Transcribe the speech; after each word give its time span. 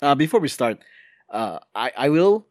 Uh, 0.00 0.14
before 0.14 0.40
we 0.40 0.48
start, 0.48 0.78
uh, 1.30 1.58
I 1.74 1.92
I 1.96 2.08
will 2.08 2.46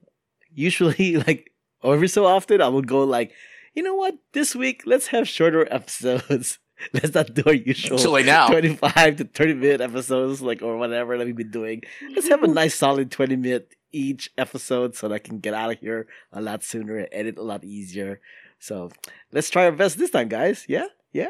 usually 0.54 1.18
like 1.28 1.52
every 1.84 2.08
so 2.08 2.26
often 2.26 2.62
I 2.62 2.68
will 2.70 2.82
go 2.82 3.04
like, 3.04 3.34
you 3.74 3.84
know 3.84 3.96
what, 3.96 4.16
this 4.34 4.56
week 4.56 4.84
let's 4.86 5.08
have 5.08 5.28
shorter 5.28 5.68
episodes. 5.72 6.60
let's 6.94 7.16
not 7.16 7.34
do 7.34 7.42
our 7.48 7.54
usual 7.54 7.98
So 7.98 8.12
like 8.12 8.26
now, 8.26 8.48
twenty 8.48 8.76
five 8.76 9.16
to 9.18 9.24
thirty 9.26 9.56
minute 9.56 9.82
episodes 9.82 10.42
like 10.42 10.62
or 10.62 10.78
whatever 10.78 11.18
that 11.18 11.26
we've 11.26 11.36
been 11.36 11.50
doing. 11.52 11.82
Let's 12.14 12.30
have 12.30 12.44
a 12.44 12.48
nice 12.48 12.76
solid 12.76 13.10
twenty 13.10 13.36
minute 13.36 13.74
each 13.92 14.30
episode 14.38 14.96
so 14.96 15.08
that 15.08 15.16
I 15.16 15.20
can 15.20 15.40
get 15.40 15.54
out 15.54 15.72
of 15.72 15.80
here 15.80 16.08
a 16.32 16.42
lot 16.42 16.64
sooner 16.64 16.98
and 16.98 17.08
edit 17.12 17.38
a 17.38 17.42
lot 17.42 17.64
easier. 17.64 18.22
So 18.60 18.92
let's 19.32 19.50
try 19.50 19.66
our 19.66 19.72
best 19.72 19.98
this 19.98 20.12
time, 20.12 20.28
guys. 20.28 20.66
Yeah, 20.68 20.88
yeah, 21.14 21.30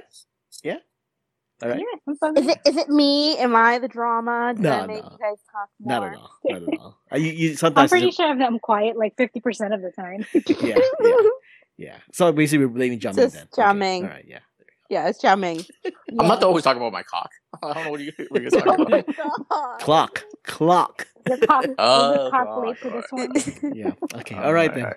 yeah. 0.64 0.80
All 1.64 1.70
right. 1.70 1.80
Yeah, 1.80 2.14
Is 2.38 2.48
it 2.48 2.60
is 2.68 2.78
it 2.78 2.90
me? 2.90 3.36
Am 3.38 3.56
I 3.56 3.80
the 3.80 3.88
drama? 3.88 4.54
Did 4.54 4.64
No, 4.64 4.72
I 4.72 4.86
make 4.88 5.04
no. 5.04 5.10
you 5.12 5.18
guys 5.18 5.38
talk 5.52 5.70
more? 5.80 6.00
Not 6.00 6.04
at 6.04 6.16
all. 6.18 6.32
Not 6.46 6.62
at 6.74 6.80
all. 6.80 6.98
You, 7.20 7.32
you 7.32 7.58
I'm 7.64 7.90
pretty 7.90 8.12
sure 8.12 8.28
I'm 8.28 8.60
quiet 8.60 8.96
like 8.98 9.16
50% 9.16 9.74
of 9.74 9.82
the 9.82 9.92
time. 9.92 10.26
yeah, 10.60 10.78
yeah, 11.04 11.16
yeah. 11.78 11.96
So 12.12 12.32
basically, 12.32 12.66
we're 12.68 12.74
blaming 12.74 13.00
Jiaming 13.00 13.16
Just 13.16 13.36
then. 13.36 13.48
Okay, 13.52 13.62
Jiaming. 13.62 14.02
All 14.04 14.10
right, 14.10 14.26
yeah. 14.28 14.40
yeah, 14.90 15.08
it's 15.10 15.20
charming. 15.20 15.66
I'm 16.20 16.28
not 16.28 16.44
always 16.44 16.64
talking 16.64 16.82
about 16.82 16.94
my 16.94 17.04
cock. 17.04 17.32
I 17.64 17.74
don't 17.74 17.86
know 17.86 17.92
what 17.92 18.00
you, 18.02 18.12
what 18.30 18.44
you 18.44 18.52
guys 18.52 18.62
talking 18.64 18.86
Oh 18.86 18.90
my 18.90 18.98
about. 19.00 19.16
god. 19.50 19.80
Clock, 19.80 20.24
clock. 20.44 21.08
The 21.26 21.38
cock, 21.48 21.66
was 21.66 21.76
Oh, 21.80 22.24
the 22.26 22.30
cock 22.30 22.46
God, 22.46 22.68
late 22.68 22.78
for 22.78 22.90
this 22.92 23.06
one? 23.10 23.76
Yeah. 23.76 23.92
Okay. 24.16 24.36
All 24.44 24.54
right 24.54 24.74
then. 24.74 24.94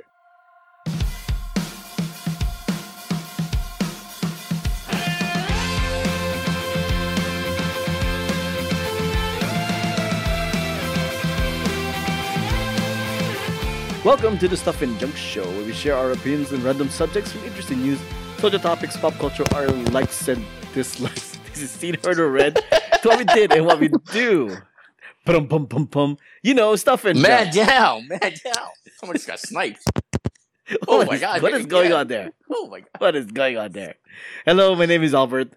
Welcome 14.11 14.39
to 14.39 14.49
the 14.49 14.57
Stuff 14.57 14.83
and 14.83 14.99
Junk 14.99 15.15
Show, 15.15 15.45
where 15.45 15.65
we 15.65 15.73
share 15.73 15.95
our 15.95 16.11
opinions 16.11 16.53
on 16.53 16.65
random 16.65 16.89
subjects 16.89 17.31
from 17.31 17.45
interesting 17.45 17.81
news, 17.81 18.01
social 18.39 18.59
topics, 18.59 18.97
pop 18.97 19.15
culture, 19.15 19.45
our 19.55 19.69
likes 19.95 20.27
and 20.27 20.45
dislikes. 20.75 21.39
This 21.55 21.63
is 21.63 21.71
seen, 21.71 21.95
heard, 22.03 22.19
or 22.19 22.29
read. 22.29 22.59
It's 22.73 23.05
what 23.05 23.19
we 23.19 23.25
did 23.25 23.53
and 23.53 23.65
what 23.67 23.79
we 23.79 23.87
do. 24.11 24.57
Pum 25.25 25.47
pum 25.47 25.69
pum 25.69 25.87
pum. 25.87 26.17
You 26.43 26.55
know, 26.55 26.75
stuff 26.75 27.05
and 27.05 27.23
Man 27.23 27.53
junk. 27.53 27.69
down, 27.69 28.09
man 28.09 28.19
down. 28.21 28.69
Someone 28.99 29.15
just 29.17 29.29
got 29.29 29.39
sniped. 29.39 29.85
Oh 30.89 30.99
What 30.99 31.07
my 31.07 31.15
is- 31.15 31.21
God, 31.21 31.43
What 31.43 31.55
is 31.55 31.67
going 31.67 31.91
yeah. 31.91 31.97
on 32.01 32.09
there? 32.09 32.33
Oh 32.51 32.67
my 32.67 32.81
god. 32.81 32.99
What 32.99 33.15
is 33.15 33.27
going 33.27 33.57
on 33.59 33.71
there? 33.71 33.95
Hello, 34.45 34.75
my 34.75 34.87
name 34.87 35.05
is 35.05 35.15
Albert. 35.15 35.53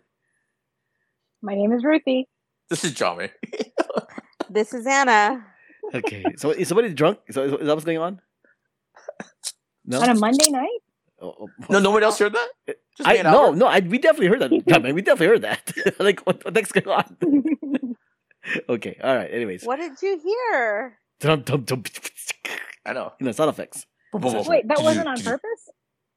My 1.41 1.55
name 1.55 1.71
is 1.71 1.83
Ruthy. 1.83 2.25
This 2.69 2.83
is 2.83 2.93
Jiaming. 2.93 3.31
This 4.49 4.73
is 4.75 4.85
Ana. 4.85 5.43
Okay, 5.95 6.23
so 6.37 6.51
is 6.51 6.67
somebody 6.67 6.93
drunk? 6.93 7.17
Is, 7.27 7.35
is 7.37 7.49
that 7.51 7.65
what's 7.65 7.85
going 7.85 7.97
on? 7.97 8.21
No. 9.85 10.01
On 10.01 10.09
a 10.09 10.15
Monday 10.15 10.49
night? 10.49 10.79
Oh, 11.21 11.35
oh, 11.41 11.49
No, 11.69 11.79
no 11.79 11.91
one 11.91 12.03
else 12.03 12.19
heard 12.19 12.33
that? 12.33 12.49
Just 12.97 13.09
I 13.09 13.21
no 13.21 13.51
no. 13.53 13.65
I, 13.67 13.79
we 13.79 13.97
definitely 13.97 14.27
heard 14.27 14.39
that. 14.41 14.51
Yeah, 14.67 14.77
man, 14.79 14.93
we 14.95 15.01
definitely 15.01 15.27
heard 15.27 15.41
that. 15.41 15.71
like 15.99 16.19
what, 16.21 16.43
what 16.45 16.53
the 16.53 16.59
heck's 16.59 16.71
going 16.71 16.87
on? 16.87 17.95
okay, 18.69 18.97
all 19.03 19.15
right. 19.15 19.29
Anyways, 19.31 19.63
What 19.63 19.77
did 19.77 19.93
you 20.01 20.19
hear? 20.23 20.99
dum, 21.19 21.41
dum, 21.41 21.63
dum. 21.63 21.83
I 22.85 22.93
know. 22.93 23.13
you 23.19 23.25
know 23.25 23.31
sound 23.31 23.49
effects. 23.49 23.85
Wait, 24.13 24.67
that 24.67 24.81
wasn't 24.83 25.07
on 25.07 25.19
purpose? 25.21 25.69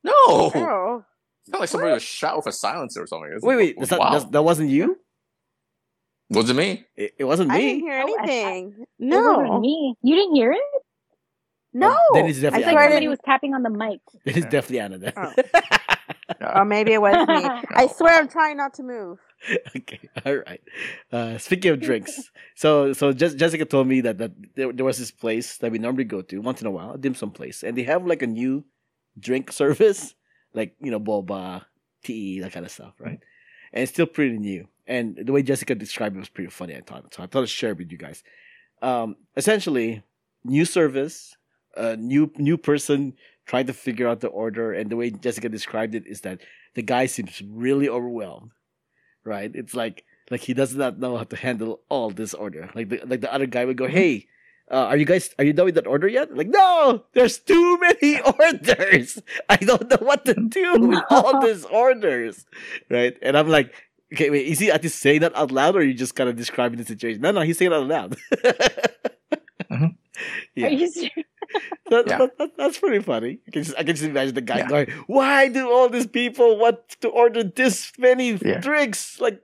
No. 0.05 0.12
Oh. 0.17 1.05
It's 1.42 1.53
not 1.53 1.61
like 1.61 1.69
somebody 1.69 1.92
was 1.92 2.03
shot 2.03 2.37
with 2.37 2.47
a 2.47 2.53
silencer 2.53 3.03
or 3.03 3.06
something. 3.06 3.39
Wait, 3.42 3.56
wait. 3.56 3.77
That's 3.78 3.91
not, 3.92 4.00
wow. 4.00 4.11
that's, 4.12 4.25
that 4.27 4.42
wasn't 4.42 4.70
you. 4.70 4.98
Was 6.31 6.50
it 6.50 6.55
me? 6.55 6.84
It, 6.97 7.14
it 7.20 7.25
wasn't 7.25 7.50
me. 7.50 7.55
I 7.56 7.61
didn't 7.61 7.81
hear 7.83 8.03
Oh, 8.05 8.17
I- 8.19 8.25
I- 8.25 8.31
anything. 8.31 8.75
It 8.98 9.05
wasn't 9.14 9.47
No. 9.48 9.61
me. 9.61 9.94
You 10.03 10.17
didn't 10.17 10.34
hear 10.34 10.53
it? 10.53 10.61
No. 11.78 11.94
Oh, 11.96 12.14
then 12.14 12.27
it's 12.27 12.38
I 12.38 12.42
definitely 12.42 12.72
swear 12.72 12.78
I 12.78 12.84
Ana. 12.84 12.92
somebody 12.92 13.08
was 13.08 13.19
tapping 13.24 13.55
on 13.55 13.62
the 13.62 13.70
mic. 13.70 14.00
It 14.24 14.36
is 14.36 14.44
definitely 14.44 14.80
Ana. 14.80 14.98
Then. 14.98 15.12
Oh. 15.16 15.32
Or 16.41 16.64
maybe 16.64 16.92
it 16.92 17.00
was 17.00 17.14
me. 17.28 17.44
I 17.70 17.87
swear 17.87 18.14
I'm 18.19 18.28
trying 18.28 18.56
not 18.56 18.75
to 18.75 18.82
move. 18.82 19.19
okay, 19.76 20.00
all 20.25 20.36
right. 20.36 20.60
Uh, 21.12 21.38
speaking 21.38 21.70
of 21.70 21.81
drinks, 21.81 22.31
so 22.54 22.92
so 22.92 23.10
Jes- 23.10 23.34
Jessica 23.34 23.65
told 23.65 23.86
me 23.86 24.00
that 24.03 24.19
that 24.19 24.32
there, 24.56 24.72
there 24.72 24.84
was 24.84 24.98
this 24.98 25.10
place 25.10 25.59
that 25.59 25.70
we 25.70 25.78
normally 25.78 26.04
go 26.04 26.22
to 26.22 26.41
once 26.41 26.60
in 26.60 26.66
a 26.66 26.70
while, 26.70 26.92
a 26.92 26.98
dim 26.98 27.15
sum 27.15 27.31
place, 27.31 27.62
and 27.62 27.76
they 27.76 27.84
have 27.84 28.04
like 28.06 28.22
a 28.22 28.26
new 28.26 28.65
drink 29.19 29.53
service, 29.53 30.15
like 30.53 30.75
you 30.81 30.91
know 30.91 30.98
boba, 31.00 31.65
tea, 32.03 32.41
that 32.41 32.53
kind 32.53 32.66
of 32.66 32.72
stuff, 32.72 32.94
right? 32.98 33.20
And 33.72 33.82
it's 33.82 33.92
still 33.92 34.06
pretty 34.06 34.38
new. 34.38 34.66
And 34.86 35.16
the 35.22 35.32
way 35.32 35.42
Jessica 35.42 35.75
described 35.75 36.16
it 36.16 36.20
was 36.20 36.28
pretty 36.28 36.50
funny. 36.50 36.75
I 36.75 36.81
thought 36.81 37.15
so. 37.15 37.22
I 37.22 37.26
thought 37.26 37.42
I'd 37.42 37.48
share 37.48 37.70
it 37.70 37.78
with 37.78 37.92
you 37.92 37.98
guys. 37.98 38.22
Um, 38.82 39.16
essentially, 39.36 40.03
new 40.44 40.65
service, 40.65 41.35
a 41.76 41.97
new 41.97 42.31
new 42.37 42.56
person 42.56 43.14
trying 43.47 43.66
to 43.66 43.72
figure 43.72 44.09
out 44.09 44.20
the 44.20 44.28
order, 44.28 44.72
and 44.72 44.91
the 44.91 44.97
way 44.97 45.10
Jessica 45.10 45.48
described 45.48 45.94
it 45.94 46.06
is 46.06 46.22
that 46.22 46.41
the 46.75 46.82
guy 46.82 47.06
seems 47.06 47.42
really 47.42 47.88
overwhelmed 47.88 48.50
right? 49.25 49.50
It's 49.54 49.75
like 49.75 50.04
like 50.31 50.41
he 50.42 50.54
does 50.54 50.75
not 50.75 50.98
know 50.98 51.16
how 51.16 51.25
to 51.25 51.36
handle 51.36 51.81
all 51.88 52.10
this 52.10 52.34
order. 52.34 52.70
Like 52.75 52.88
the 52.88 53.00
like 53.06 53.20
the 53.20 53.32
other 53.32 53.47
guy 53.47 53.65
would 53.65 53.76
go, 53.76 53.86
"Hey, 53.86 54.26
uh, 54.70 54.86
are 54.86 54.97
you 54.97 55.04
guys 55.04 55.31
are 55.38 55.44
you 55.44 55.53
done 55.53 55.66
with 55.66 55.75
that 55.75 55.86
order 55.86 56.09
yet?" 56.09 56.36
Like, 56.36 56.48
no, 56.48 57.04
there's 57.12 57.38
too 57.38 57.78
many 57.78 58.20
orders. 58.38 59.19
I 59.48 59.56
don't 59.56 59.88
know 59.91 59.98
what 60.00 60.25
to 60.26 60.34
do 60.34 60.78
with 60.81 61.03
all 61.10 61.41
these 61.41 61.65
orders, 61.65 62.47
right? 62.91 63.16
And 63.22 63.36
I'm 63.36 63.48
like, 63.48 63.75
okay, 64.12 64.31
wait, 64.31 64.47
is 64.47 64.59
he 64.60 64.70
at 64.70 64.82
least 64.82 65.00
saying 65.00 65.20
that 65.20 65.36
out 65.36 65.50
loud, 65.50 65.76
or 65.76 65.81
are 65.81 65.82
you 65.82 65.94
just 65.94 66.15
kind 66.15 66.28
of 66.31 66.36
describing 66.36 66.78
the 66.78 66.84
situation? 66.84 67.20
No, 67.22 67.32
no, 67.32 67.41
he's 67.42 67.59
saying 67.59 67.72
it 67.72 67.75
out 67.75 67.86
loud. 67.86 68.16
Mhm. 69.70 69.97
Yeah. 70.54 70.69
Are 71.93 71.97
you 71.97 72.05
serious? 72.05 72.06
That, 72.06 72.06
Yeah. 72.09 72.19
that- 72.19 72.39
that- 72.39 72.56
that's 72.56 72.78
pretty 72.78 73.00
funny. 73.03 73.39
I 73.47 73.50
can 73.50 73.62
just, 73.62 73.77
I 73.77 73.83
can 73.84 73.94
just 73.97 74.05
imagine 74.09 74.34
the 74.34 74.41
guy 74.41 74.59
Yeah. 74.59 74.69
going, 74.69 74.91
"Why 75.06 75.49
do 75.49 75.71
all 75.71 75.89
these 75.89 76.06
people 76.06 76.59
want 76.59 76.78
to 77.00 77.09
order 77.09 77.43
this 77.44 77.93
many 77.99 78.33
Yeah. 78.33 78.59
drinks? 78.61 79.21
Like, 79.21 79.41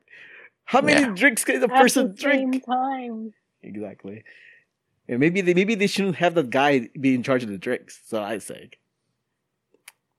how 0.64 0.80
many 0.80 1.02
Yeah. 1.02 1.12
drinks 1.14 1.44
can 1.44 1.62
a 1.62 1.68
person 1.68 2.12
the 2.12 2.16
same 2.16 2.50
drink?" 2.50 2.66
time. 2.66 3.34
Exactly. 3.62 4.24
And 5.08 5.18
maybe 5.20 5.40
they 5.40 5.54
maybe 5.54 5.74
they 5.74 5.86
shouldn't 5.86 6.16
have 6.16 6.34
that 6.34 6.50
guy 6.50 6.88
be 7.00 7.14
in 7.14 7.22
charge 7.22 7.42
of 7.42 7.48
the 7.50 7.58
drinks. 7.58 8.00
So 8.06 8.22
I 8.22 8.38
say, 8.38 8.70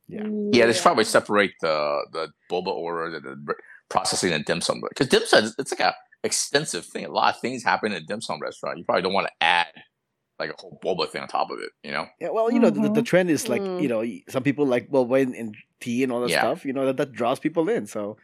Yeah. 0.08 0.28
Yeah, 0.52 0.66
they 0.68 0.74
should 0.74 0.84
probably 0.84 1.06
separate 1.06 1.54
the 1.62 2.06
the 2.12 2.28
boba 2.52 2.68
order, 2.68 3.20
the, 3.20 3.36
the 3.36 3.56
processing 3.90 4.34
and 4.34 4.44
dim 4.46 4.62
sum. 4.62 4.82
Because 4.90 5.08
dim 5.08 5.24
sum, 5.26 5.52
it's 5.58 5.72
like 5.72 5.80
a 5.80 5.96
extensive 6.24 6.86
thing. 6.86 7.06
A 7.06 7.12
lot 7.12 7.34
of 7.36 7.42
things 7.42 7.64
happen 7.64 7.92
in 7.94 8.02
a 8.04 8.06
dim 8.06 8.22
sum 8.22 8.40
restaurant. 8.42 8.78
You 8.78 8.84
probably 8.86 9.02
don't 9.04 9.14
want 9.14 9.28
to 9.28 9.34
add 9.44 9.68
like 10.40 10.50
a 10.50 10.54
whole 10.60 10.80
boba 10.84 11.10
thing 11.10 11.22
on 11.22 11.28
top 11.28 11.50
of 11.52 11.60
it. 11.60 11.70
You 11.84 11.92
know? 11.92 12.08
Yeah, 12.20 12.30
well, 12.32 12.52
you 12.52 12.60
know, 12.60 12.70
the, 12.70 12.82
the 12.82 13.02
Mhm. 13.02 13.06
trend 13.06 13.30
is 13.30 13.48
like, 13.50 13.62
Mm. 13.62 13.82
you 13.82 13.88
know, 13.88 14.04
some 14.30 14.44
people 14.44 14.66
like 14.66 14.88
well 14.90 15.06
wine 15.06 15.34
and 15.36 15.56
tea 15.80 16.04
and 16.04 16.12
all 16.12 16.22
that 16.22 16.30
Yeah. 16.30 16.40
stuff. 16.40 16.66
You 16.66 16.74
know 16.74 16.86
that 16.88 16.98
that 16.98 17.12
draws 17.12 17.40
people 17.40 17.70
in. 17.70 17.86
So 17.88 18.18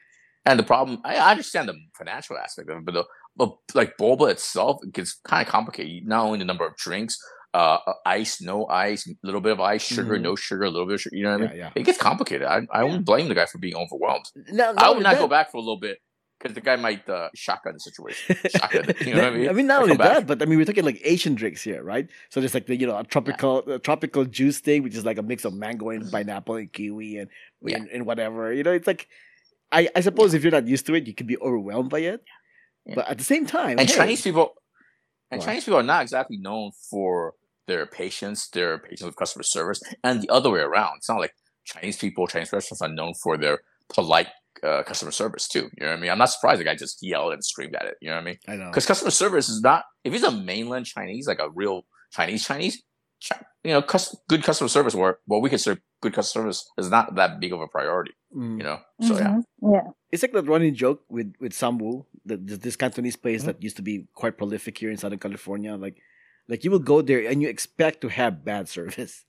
And 0.45 0.57
the 0.57 0.63
problem, 0.63 0.99
I, 1.03 1.15
I 1.17 1.31
understand 1.31 1.69
the 1.69 1.75
financial 1.97 2.37
aspect 2.37 2.69
of 2.69 2.77
it, 2.77 2.85
but 2.85 2.93
the, 2.93 3.03
but 3.35 3.55
like 3.75 3.97
boba 3.97 4.31
itself, 4.31 4.79
it 4.83 4.93
gets 4.93 5.19
kind 5.25 5.45
of 5.45 5.51
complicated. 5.51 6.07
Not 6.07 6.25
only 6.25 6.39
the 6.39 6.45
number 6.45 6.65
of 6.65 6.75
drinks, 6.77 7.17
uh, 7.53 7.77
uh, 7.85 7.93
ice, 8.05 8.41
no 8.41 8.65
ice, 8.67 9.07
a 9.07 9.13
little 9.23 9.41
bit 9.41 9.51
of 9.51 9.59
ice, 9.59 9.83
sugar, 9.85 10.17
Mhm. 10.17 10.21
no 10.21 10.35
sugar, 10.35 10.63
a 10.63 10.69
little 10.69 10.85
bit 10.87 10.95
of 10.95 11.01
sugar. 11.01 11.15
You 11.15 11.23
know 11.23 11.33
what 11.37 11.41
I 11.41 11.47
mean? 11.49 11.57
yeah. 11.57 11.71
It 11.75 11.83
gets 11.83 11.97
complicated. 11.97 12.47
I, 12.47 12.61
I 12.71 12.83
wouldn't 12.83 13.05
blame 13.05 13.27
the 13.27 13.35
guy 13.35 13.45
for 13.47 13.57
being 13.59 13.75
overwhelmed. 13.75 14.25
Now, 14.51 14.73
I 14.77 14.89
would 14.89 15.03
not 15.03 15.13
that- 15.15 15.19
go 15.19 15.27
back 15.27 15.51
for 15.51 15.57
a 15.57 15.61
little 15.61 15.79
bit 15.79 15.99
because 16.39 16.55
the 16.55 16.61
guy 16.61 16.77
might 16.77 17.07
uh, 17.09 17.29
shotgun 17.35 17.73
the 17.73 17.79
situation. 17.79 18.35
Shotgun, 18.49 18.93
you 19.05 19.13
know 19.13 19.23
what 19.23 19.33
I 19.33 19.37
mean? 19.37 19.49
I 19.49 19.53
mean, 19.53 19.67
not 19.67 19.81
only 19.83 19.97
that, 19.97 20.25
but 20.25 20.41
I 20.41 20.45
mean, 20.45 20.57
we're 20.57 20.65
talking 20.65 20.85
like 20.85 21.01
Asian 21.03 21.35
drinks 21.35 21.61
here, 21.61 21.83
right? 21.83 22.07
So 22.29 22.39
there's 22.39 22.53
like 22.53 22.65
the 22.67 22.75
you 22.77 22.87
know 22.87 22.97
a 22.97 23.03
tropical 23.03 23.59
a 23.69 23.79
tropical 23.79 24.23
juice 24.25 24.59
thing, 24.59 24.83
which 24.83 24.95
is 24.95 25.05
like 25.05 25.17
a 25.17 25.21
mix 25.21 25.43
of 25.45 25.53
mango 25.53 25.89
and 25.89 26.09
pineapple 26.11 26.55
and 26.55 26.71
kiwi 26.71 27.17
and 27.17 27.29
Yeah. 27.61 27.77
and, 27.77 27.89
and 27.89 28.05
whatever. 28.05 28.53
You 28.53 28.63
know, 28.63 28.71
it's 28.71 28.87
like 28.87 29.07
I 29.71 29.89
I 29.95 30.01
suppose 30.01 30.33
if 30.33 30.43
you're 30.43 30.51
not 30.51 30.67
used 30.67 30.85
to 30.87 30.95
it, 30.95 31.07
you 31.07 31.13
can 31.13 31.27
be 31.27 31.37
overwhelmed 31.37 31.89
by 31.89 31.99
it. 31.99 32.23
Yeah. 32.85 32.95
But 32.95 33.09
at 33.09 33.17
the 33.17 33.23
same 33.25 33.45
time, 33.45 33.77
and 33.77 33.89
hey, 33.89 33.95
Chinese 33.97 34.21
people 34.21 34.53
and 35.31 35.39
What? 35.39 35.45
Chinese 35.45 35.65
people 35.65 35.79
are 35.79 35.83
not 35.83 36.01
exactly 36.01 36.37
known 36.37 36.71
for 36.89 37.33
their 37.67 37.85
patience, 37.85 38.47
their 38.47 38.79
patience 38.79 39.03
with 39.03 39.15
customer 39.15 39.43
service, 39.43 39.81
and 40.03 40.21
the 40.23 40.29
other 40.29 40.49
way 40.49 40.61
around. 40.61 40.93
It's 40.97 41.09
not 41.09 41.19
like 41.19 41.35
Chinese 41.65 41.97
people, 41.97 42.25
Chinese 42.27 42.51
restaurants 42.51 42.81
are 42.81 42.89
known 42.89 43.13
for 43.13 43.37
their 43.37 43.59
polite 43.93 44.29
uh, 44.63 44.83
customer 44.83 45.11
service 45.11 45.47
too. 45.47 45.69
You 45.77 45.81
know 45.85 45.87
what 45.87 45.97
I 45.97 46.01
mean? 46.01 46.11
I'm 46.11 46.17
not 46.17 46.29
surprised 46.29 46.59
the 46.59 46.65
guy 46.65 46.75
just 46.75 46.99
yelled 47.01 47.33
and 47.33 47.43
screamed 47.43 47.75
at 47.75 47.85
it. 47.85 47.95
You 48.01 48.09
know 48.09 48.15
what 48.15 48.21
I 48.21 48.25
mean? 48.25 48.37
I 48.47 48.55
know. 48.55 48.67
Because 48.69 48.85
customer 48.85 49.11
service 49.11 49.49
is 49.49 49.61
not 49.61 49.83
if 50.03 50.13
he's 50.13 50.23
a 50.23 50.31
mainland 50.31 50.85
Chinese, 50.85 51.27
like 51.27 51.39
a 51.39 51.49
real 51.49 51.83
Chinese 52.11 52.45
Chinese, 52.45 52.81
you 53.63 53.71
know, 53.71 53.81
cus- 53.81 54.15
good 54.29 54.43
customer 54.43 54.69
service 54.69 54.95
or 54.95 55.19
what 55.25 55.41
we 55.41 55.49
consider 55.49 55.81
good 56.01 56.13
customer 56.13 56.43
service 56.43 56.69
is 56.77 56.89
not 56.89 57.15
that 57.15 57.39
big 57.39 57.51
of 57.53 57.59
a 57.61 57.67
priority. 57.67 58.11
Mm. 58.35 58.57
You 58.57 58.63
know? 58.63 58.79
So 59.01 59.15
yeah. 59.17 59.27
Mhm. 59.61 59.73
Yeah. 59.73 59.87
It's 60.11 60.23
like 60.23 60.31
that 60.33 60.47
running 60.47 60.73
joke 60.73 61.03
with 61.09 61.33
with 61.39 61.53
Sam 61.53 61.77
Woo, 61.77 62.05
the, 62.25 62.37
this 62.37 62.57
this 62.59 62.75
Cantonese 62.75 63.15
place 63.17 63.43
Mhm. 63.43 63.45
that 63.47 63.63
used 63.63 63.75
to 63.77 63.81
be 63.83 64.07
quite 64.13 64.37
prolific 64.37 64.77
here 64.77 64.89
in 64.91 64.97
Southern 64.97 65.19
California. 65.19 65.75
Like, 65.75 65.97
like 66.47 66.63
you 66.63 66.71
will 66.71 66.79
go 66.93 67.01
there 67.01 67.27
and 67.29 67.41
you 67.41 67.49
expect 67.49 68.01
to 68.01 68.07
have 68.07 68.43
bad 68.45 68.67
service, 68.69 69.25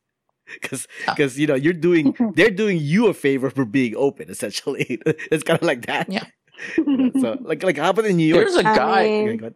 because 0.60 0.86
Yeah. 1.06 1.26
you 1.40 1.46
know 1.46 1.54
you're 1.54 1.72
doing 1.72 2.14
they're 2.34 2.50
doing 2.50 2.78
you 2.78 3.06
a 3.08 3.14
favor 3.14 3.50
for 3.50 3.64
being 3.64 3.94
open. 3.96 4.30
Essentially, 4.30 5.00
it's 5.06 5.44
kind 5.44 5.58
of 5.60 5.66
like 5.66 5.86
that. 5.86 6.10
Yeah. 6.10 6.24
so 6.76 7.38
like 7.42 7.62
like 7.62 7.76
how 7.78 7.90
about 7.90 8.04
in 8.06 8.16
New 8.16 8.26
York? 8.26 8.44
There's 8.46 8.56
a 8.56 8.62
guy. 8.62 9.04
mean- 9.04 9.28
Okay, 9.28 9.36
go 9.36 9.46
on. 9.46 9.54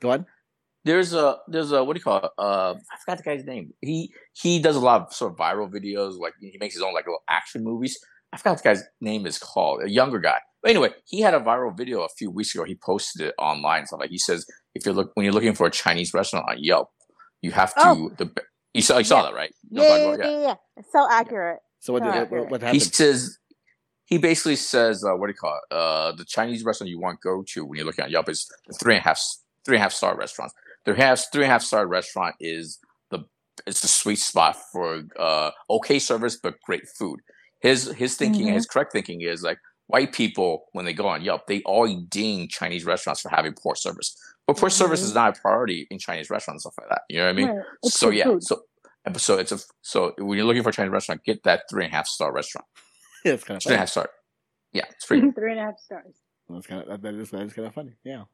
Go 0.00 0.10
on. 0.10 0.26
there's 0.84 1.12
a 1.14 1.38
there's 1.48 1.72
a 1.72 1.82
what 1.82 1.94
do 1.94 1.98
you 2.00 2.04
call 2.04 2.18
it? 2.18 2.30
Uh, 2.38 2.74
I 2.92 2.96
forgot 3.04 3.18
the 3.18 3.24
guy's 3.24 3.44
name. 3.44 3.72
He 3.80 4.12
he 4.32 4.60
does 4.60 4.76
a 4.76 4.80
lot 4.80 5.02
of 5.02 5.12
sort 5.12 5.32
of 5.32 5.38
viral 5.38 5.70
videos. 5.70 6.18
Like 6.18 6.34
he 6.40 6.56
makes 6.60 6.74
his 6.74 6.82
own 6.82 6.94
like 6.94 7.06
little 7.06 7.22
action 7.28 7.64
movies. 7.64 7.98
I 8.32 8.36
forgot 8.36 8.58
the 8.58 8.62
guy's 8.64 8.82
name 9.00 9.26
is 9.26 9.38
called. 9.38 9.82
A 9.82 9.90
younger 9.90 10.18
guy. 10.18 10.38
But 10.62 10.70
anyway, 10.72 10.90
he 11.06 11.20
had 11.20 11.34
a 11.34 11.40
viral 11.40 11.76
video 11.76 12.02
a 12.02 12.08
few 12.18 12.30
weeks 12.30 12.54
ago. 12.54 12.64
He 12.64 12.74
posted 12.74 13.26
it 13.28 13.34
online. 13.38 13.86
So 13.86 13.96
like 13.96 14.10
he 14.10 14.18
says, 14.18 14.44
if 14.74 14.84
you're 14.84 14.94
look 14.94 15.12
when 15.14 15.24
you're 15.24 15.32
looking 15.32 15.54
for 15.54 15.66
a 15.66 15.70
Chinese 15.70 16.12
restaurant 16.12 16.46
on 16.48 16.56
Yelp, 16.62 16.90
you 17.42 17.52
have 17.52 17.74
to 17.74 17.80
Oh. 17.84 18.10
the 18.18 18.30
you 18.78 18.82
saw 18.82 18.98
you 18.98 19.04
saw 19.04 19.18
Yeah. 19.18 19.22
that 19.30 19.34
right? 19.34 19.54
You 19.70 19.82
Yeah, 19.82 19.96
yeah, 19.96 20.16
yeah, 20.16 20.40
yeah. 20.48 20.54
It's 20.76 20.92
so 20.92 21.06
accurate. 21.10 21.58
So 21.80 21.92
what, 21.92 22.02
No, 22.02 22.12
did, 22.12 22.22
accurate. 22.22 22.50
what, 22.50 22.62
what 22.62 22.72
He 22.74 22.80
says 22.80 23.38
he 24.06 24.16
basically 24.18 24.56
says 24.56 25.04
uh, 25.04 25.14
what 25.16 25.26
do 25.26 25.32
you 25.32 25.36
call 25.36 25.58
it? 25.70 25.74
Uh, 25.74 26.12
the 26.12 26.24
Chinese 26.24 26.64
restaurant 26.64 26.88
you 26.90 26.98
want 27.00 27.20
to 27.20 27.28
go 27.28 27.42
to 27.52 27.64
when 27.64 27.76
you're 27.76 27.86
looking 27.86 28.04
at 28.04 28.10
Yelp 28.10 28.28
is 28.28 28.50
the 28.66 28.74
three 28.74 28.94
and 28.94 29.04
a 29.04 29.08
half 29.08 29.20
three 29.64 29.76
and 29.76 29.80
a 29.82 29.84
half 29.84 29.92
star 29.92 30.16
restaurants. 30.16 30.54
The 30.86 30.94
half 30.94 31.24
three 31.32 31.44
and 31.44 31.50
a 31.50 31.52
half 31.52 31.62
star 31.62 31.86
restaurant 31.86 32.34
is 32.40 32.78
the 33.10 33.20
it's 33.66 33.80
the 33.82 33.88
sweet 33.88 34.18
spot 34.18 34.56
for 34.72 35.02
uh, 35.18 35.50
okay 35.68 35.98
service 35.98 36.36
but 36.42 36.60
great 36.62 36.88
food. 36.88 37.20
His 37.60 37.86
his 37.92 38.16
thinking 38.16 38.46
Mhm. 38.46 38.54
his 38.54 38.66
correct 38.66 38.92
thinking 38.92 39.20
is 39.22 39.42
like 39.42 39.58
white 39.88 40.12
people 40.12 40.66
when 40.72 40.84
they 40.84 40.92
go 40.92 41.06
on 41.08 41.22
Yelp 41.22 41.46
they 41.46 41.60
all 41.62 41.86
ding 42.08 42.48
Chinese 42.48 42.84
restaurants 42.84 43.20
for 43.20 43.30
having 43.30 43.52
poor 43.54 43.74
service, 43.74 44.16
but 44.48 44.56
poor 44.56 44.68
service 44.70 45.02
is 45.02 45.14
not 45.14 45.38
a 45.38 45.40
priority 45.40 45.86
in 45.90 45.98
Chinese 46.00 46.28
restaurants 46.30 46.64
and 46.64 46.72
stuff 46.72 46.82
like 46.82 46.88
that. 46.90 47.02
You 47.08 47.18
know 47.18 47.24
what 47.26 47.30
I 47.30 47.32
mean? 47.34 47.48
Right. 47.48 47.64
So 47.84 48.08
good 48.10 48.16
yeah, 48.18 48.24
food. 48.24 48.42
so 48.42 48.62
so 49.16 49.38
it's 49.38 49.52
a 49.52 49.58
so 49.82 50.12
when 50.18 50.36
you're 50.36 50.46
looking 50.46 50.64
for 50.64 50.70
a 50.70 50.72
Chinese 50.72 50.90
restaurant, 50.92 51.22
get 51.24 51.44
that 51.44 51.62
three 51.70 51.84
and 51.84 51.92
a 51.92 51.96
half 51.96 52.08
star 52.08 52.32
restaurant. 52.32 52.66
yeah, 53.24 53.32
it's 53.36 53.44
kind 53.44 53.56
of 53.58 53.62
Three 53.62 53.74
and 53.74 53.76
a 53.76 53.76
funny. 53.76 53.78
half 53.78 53.88
star. 53.90 54.10
Yeah, 54.72 54.84
it's 54.90 55.06
pretty. 55.06 55.30
Three 55.38 55.52
and 55.52 55.60
a 55.60 55.64
half 55.64 55.78
stars. 55.78 56.14
That's 56.48 56.66
kind 56.66 56.82
of 56.82 56.88
that, 56.88 57.02
that 57.02 57.14
is 57.14 57.30
that 57.30 57.42
is 57.42 57.52
kind 57.52 57.68
of 57.68 57.74
funny. 57.74 57.92
Yeah. 58.04 58.24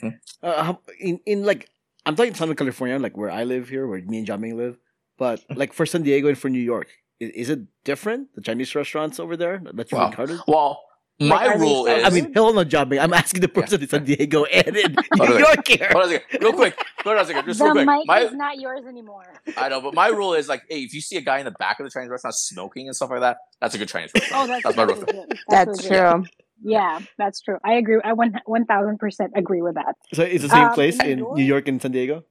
Hmm. 0.00 0.08
Uh, 0.42 0.74
in 1.00 1.20
in 1.26 1.44
like 1.44 1.68
I'm 2.04 2.14
talking 2.16 2.34
Southern 2.34 2.56
California, 2.56 2.98
like 2.98 3.16
where 3.16 3.30
I 3.30 3.44
live 3.44 3.68
here, 3.68 3.86
where 3.86 4.00
me 4.02 4.18
and 4.18 4.26
Jiaming 4.26 4.54
live. 4.56 4.76
But 5.18 5.40
Hmm. 5.48 5.56
like 5.58 5.72
for 5.72 5.86
San 5.86 6.02
Diego 6.02 6.28
and 6.28 6.36
for 6.38 6.50
New 6.50 6.60
York, 6.60 6.88
is, 7.20 7.30
is 7.30 7.50
it 7.50 7.60
different? 7.84 8.34
The 8.34 8.42
Chinese 8.42 8.74
restaurants 8.74 9.18
over 9.18 9.36
there 9.36 9.62
that 9.74 9.90
you 9.90 9.96
Wow. 9.98 10.08
encountered? 10.08 10.40
Well, 10.46 10.68
Like, 10.68 10.76
my 11.18 11.46
are 11.46 11.58
they 11.58 11.64
rule 11.64 11.86
is. 11.86 12.04
I 12.04 12.10
mean, 12.10 12.32
hell 12.34 12.52
no, 12.52 12.64
Jiaming. 12.64 13.00
I'm 13.02 13.12
asking 13.14 13.40
the 13.40 13.48
person 13.48 13.80
in 13.80 13.88
San 13.88 14.04
Diego 14.04 14.44
and 14.44 14.76
in 14.76 14.96
New 15.16 15.38
York 15.38 15.66
here. 15.66 15.88
hold 15.90 16.04
on 16.04 16.10
a 16.10 16.12
second, 16.18 16.42
real 16.42 16.52
quick. 16.52 16.76
Hold 17.04 17.16
on 17.16 17.22
a 17.22 17.26
second, 17.26 17.44
just 17.46 17.58
the 17.58 17.64
real 17.64 17.72
quick. 17.74 17.86
mic 17.86 18.06
My, 18.06 18.20
is 18.20 18.32
not 18.34 18.58
yours 18.58 18.84
anymore. 18.86 19.24
I 19.56 19.68
know, 19.70 19.80
but 19.80 19.94
my 19.94 20.08
rule 20.08 20.34
is 20.34 20.48
like, 20.48 20.62
hey, 20.68 20.80
if 20.80 20.92
you 20.92 21.00
see 21.00 21.16
a 21.16 21.22
guy 21.22 21.38
in 21.38 21.44
the 21.46 21.52
back 21.52 21.80
of 21.80 21.84
the 21.86 21.90
Chinese 21.90 22.10
restaurant 22.10 22.34
smoking 22.34 22.86
and 22.86 22.94
stuff 22.94 23.10
like 23.10 23.20
that, 23.20 23.38
that's 23.60 23.74
a 23.74 23.78
good 23.78 23.88
Chinese 23.88 24.10
restaurant. 24.14 24.44
Oh, 24.44 24.46
that's, 24.46 24.62
That's 24.64 24.76
my 24.76 24.82
rule. 24.82 24.96
legit. 25.00 25.38
That's 25.48 25.82
legit. 25.82 25.90
true. 25.90 26.24
Yeah, 26.62 26.98
that's 27.18 27.40
true. 27.40 27.58
I 27.64 27.74
agree. 27.74 28.00
I 28.02 28.12
one 28.14 28.34
one 28.46 28.64
thousand 28.66 28.98
percent 28.98 29.32
agree 29.36 29.60
with 29.62 29.74
that. 29.74 29.94
So 30.14 30.22
it's 30.22 30.42
the 30.42 30.48
same 30.48 30.64
Um, 30.68 30.72
place 30.72 30.98
in 31.00 31.10
in 31.10 31.18
New 31.20 31.32
New 31.36 31.44
York 31.44 31.68
and 31.68 31.80
San 31.80 31.92
Diego. 31.92 32.24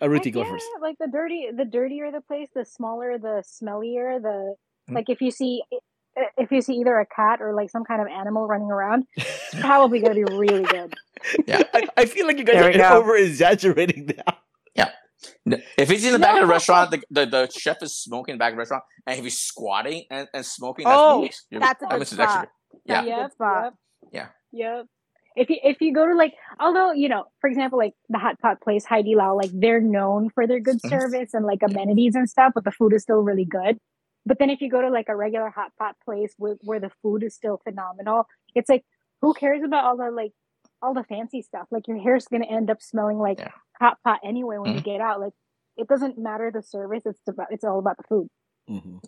Uh, 0.00 0.06
Ruthy, 0.08 0.26
Heck 0.26 0.34
go 0.34 0.42
yeah, 0.44 0.50
first. 0.50 0.66
Like 0.80 0.96
the 0.98 1.08
dirty, 1.08 1.48
the 1.54 1.64
dirtier 1.64 2.10
the 2.12 2.20
place, 2.22 2.48
the 2.54 2.64
smaller, 2.64 3.18
the 3.18 3.42
smellier. 3.46 4.20
The 4.22 4.54
Mm. 4.88 4.94
like 4.94 5.10
if 5.10 5.20
you 5.20 5.30
see 5.30 5.62
if 6.36 6.50
you 6.50 6.60
see 6.62 6.74
either 6.74 6.98
a 6.98 7.06
cat 7.06 7.40
or 7.40 7.54
like 7.54 7.70
some 7.70 7.84
kind 7.84 8.00
of 8.02 8.08
animal 8.08 8.46
running 8.46 8.70
around, 8.70 9.04
it's 9.16 9.54
probably 9.60 10.00
gonna 10.00 10.14
be 10.14 10.24
really 10.24 10.64
good. 10.64 10.94
I, 11.48 11.86
I 11.96 12.04
feel 12.06 12.26
like 12.26 12.38
you 12.38 12.44
guys 12.44 12.56
There 12.56 12.70
are 12.70 12.72
go. 12.92 12.98
over 12.98 13.16
exaggerating 13.16 14.10
now. 14.16 14.34
N- 15.46 15.62
If 15.76 15.90
he's 15.90 16.04
in 16.06 16.12
the 16.14 16.18
back 16.18 16.36
of 16.36 16.40
the 16.40 16.46
restaurant, 16.46 16.90
the, 16.92 17.02
the, 17.10 17.26
the 17.26 17.50
chef 17.50 17.82
is 17.82 17.94
smoking 17.94 18.32
in 18.32 18.38
the 18.38 18.42
back 18.42 18.52
of 18.52 18.56
the 18.56 18.60
restaurant, 18.60 18.84
and 19.06 19.18
if 19.18 19.24
he's 19.24 19.38
squatting 19.38 20.04
and, 20.10 20.26
and 20.32 20.46
smoking, 20.46 20.84
that's 20.86 20.98
Oh, 20.98 21.20
gross. 21.20 21.44
You're- 21.50 21.60
that's 21.60 21.82
a 21.82 21.86
good 21.86 21.98
makes 21.98 22.10
spot. 22.10 22.48
good. 22.72 22.80
Yeah. 22.86 23.02
That's 23.02 23.06
a 23.06 23.22
good 23.22 23.32
spot. 23.32 23.74
Yeah. 24.12 24.26
Yep. 24.52 24.86
If 25.36 25.48
you 25.50 25.56
if 25.62 25.80
you 25.80 25.92
go 25.94 26.06
to 26.06 26.14
like, 26.14 26.32
although 26.58 26.92
you 26.92 27.08
know, 27.08 27.24
for 27.40 27.48
example, 27.48 27.78
like 27.78 27.92
the 28.08 28.18
hot 28.18 28.40
pot 28.40 28.60
place 28.62 28.84
Haidilao, 28.86 29.36
like 29.36 29.50
they're 29.52 29.80
known 29.80 30.30
for 30.30 30.46
their 30.46 30.58
good 30.58 30.80
Mhm. 30.82 30.88
service 30.90 31.34
and 31.34 31.44
like 31.44 31.60
amenities 31.62 32.14
and 32.16 32.28
stuff, 32.28 32.52
but 32.54 32.64
the 32.64 32.72
food 32.72 32.92
is 32.94 33.02
still 33.02 33.20
really 33.22 33.44
good. 33.44 33.78
But 34.26 34.38
then 34.38 34.50
if 34.50 34.60
you 34.60 34.70
go 34.70 34.80
to 34.82 34.90
like 34.90 35.08
a 35.08 35.16
regular 35.16 35.50
hot 35.50 35.72
pot 35.78 35.96
place 36.04 36.34
where, 36.36 36.56
where 36.62 36.80
the 36.80 36.90
food 37.02 37.22
is 37.22 37.34
still 37.34 37.60
phenomenal, 37.64 38.26
it's 38.54 38.68
like 38.68 38.84
who 39.20 39.34
cares 39.34 39.62
about 39.64 39.84
all 39.84 39.96
the 39.96 40.10
like 40.10 40.32
all 40.82 40.94
the 40.94 41.04
fancy 41.04 41.42
stuff? 41.42 41.66
Like 41.70 41.88
your 41.88 41.98
hair's 41.98 42.26
gonna 42.26 42.46
end 42.46 42.70
up 42.70 42.82
smelling 42.82 43.18
like 43.18 43.38
Yeah. 43.38 43.52
hot 43.78 43.98
pot 44.04 44.20
anyway 44.24 44.58
when 44.58 44.74
you 44.74 44.80
get 44.80 45.00
out. 45.00 45.20
Like 45.20 45.32
it 45.76 45.88
doesn't 45.88 46.18
matter 46.18 46.50
the 46.52 46.62
service; 46.62 47.02
it's 47.06 47.20
about 47.28 47.48
it's 47.50 47.64
all 47.64 47.78
about 47.78 47.96
the 47.96 48.04
food. 48.04 48.28
hmm 48.68 48.98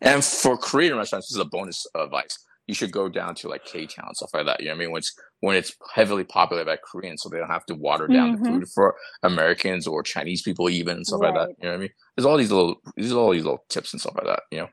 And 0.00 0.24
for 0.24 0.56
Korean 0.56 0.96
restaurants, 0.96 1.28
this 1.28 1.36
is 1.36 1.40
a 1.40 1.44
bonus 1.44 1.86
advice. 1.94 2.38
You 2.68 2.74
should 2.74 2.92
go 2.92 3.08
down 3.08 3.34
to 3.36 3.48
like 3.48 3.64
K 3.64 3.86
Town, 3.86 4.14
stuff 4.14 4.30
like 4.34 4.46
that. 4.46 4.60
You 4.60 4.66
know 4.66 4.72
what 4.72 4.76
I 4.76 4.78
mean? 4.80 4.90
When 4.92 4.98
it's 5.00 5.14
when 5.40 5.56
it's 5.56 5.74
heavily 5.94 6.22
populated 6.22 6.66
by 6.66 6.76
Koreans, 6.76 7.22
so 7.22 7.28
they 7.28 7.38
don't 7.38 7.48
have 7.50 7.66
to 7.66 7.74
water 7.74 8.06
down 8.06 8.32
Mhm. 8.32 8.38
the 8.38 8.44
food 8.44 8.68
for 8.74 8.94
Americans 9.22 9.86
or 9.86 10.02
Chinese 10.02 10.42
people, 10.42 10.68
even 10.68 10.98
and 10.98 11.06
stuff 11.06 11.20
like 11.22 11.34
that. 11.34 11.48
You 11.58 11.64
know 11.64 11.70
what 11.70 11.76
I 11.76 11.80
mean? 11.80 11.90
There's 12.16 12.26
all 12.26 12.36
these 12.36 12.52
little, 12.52 12.76
there's 12.96 13.12
all 13.12 13.30
these 13.32 13.42
little 13.44 13.64
tips 13.70 13.92
and 13.94 14.00
stuff 14.00 14.14
like 14.16 14.26
that. 14.26 14.42
You 14.52 14.58
know? 14.58 14.68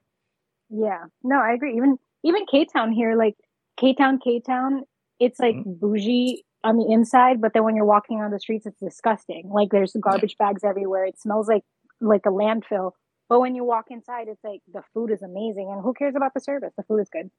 Yeah, 0.70 1.06
no, 1.24 1.40
I 1.40 1.54
agree. 1.54 1.76
Even 1.78 1.98
even 2.24 2.46
K 2.48 2.66
Town 2.66 2.92
here, 2.92 3.16
like 3.16 3.36
K 3.80 3.94
Town, 3.94 4.20
K 4.24 4.40
Town, 4.42 4.84
it's 5.20 5.40
like 5.40 5.56
Mm-hmm. 5.56 5.74
bougie 5.80 6.44
on 6.64 6.78
the 6.78 6.92
inside, 6.92 7.40
but 7.40 7.54
then 7.54 7.64
when 7.64 7.76
you're 7.76 7.86
walking 7.86 8.20
on 8.22 8.32
the 8.32 8.40
streets, 8.40 8.66
it's 8.66 8.80
disgusting. 8.80 9.50
Like 9.50 9.70
there's 9.72 9.96
garbage 10.02 10.36
bags 10.38 10.64
everywhere. 10.64 11.06
It 11.06 11.20
smells 11.20 11.48
like 11.48 11.64
like 12.02 12.26
a 12.26 12.30
landfill. 12.30 12.92
But 13.30 13.40
when 13.40 13.56
you 13.56 13.64
walk 13.64 13.86
inside, 13.90 14.28
it's 14.28 14.44
like 14.44 14.62
the 14.72 14.82
food 14.94 15.12
is 15.12 15.22
amazing, 15.22 15.70
and 15.72 15.82
who 15.82 15.94
cares 15.94 16.16
about 16.16 16.34
the 16.34 16.42
service? 16.42 16.74
The 16.76 16.84
food 16.84 17.00
is 17.00 17.10
good. 17.10 17.30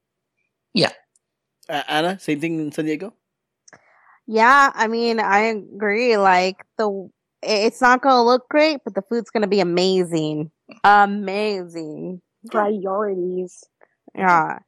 Uh, 1.69 1.83
Ana, 1.87 2.19
same 2.19 2.39
thing 2.39 2.59
in 2.59 2.71
San 2.71 2.85
Diego. 2.85 3.13
Yeah, 4.25 4.71
I 4.73 4.87
mean, 4.87 5.19
I 5.19 5.39
agree. 5.39 6.17
Like 6.17 6.57
the, 6.77 7.09
it's 7.41 7.81
not 7.81 8.01
gonna 8.01 8.23
look 8.23 8.47
great, 8.49 8.79
but 8.83 8.95
the 8.95 9.01
food's 9.01 9.29
gonna 9.29 9.47
be 9.47 9.59
amazing, 9.59 10.51
amazing. 10.83 12.21
Priorities. 12.49 13.63
Yeah, 14.15 14.59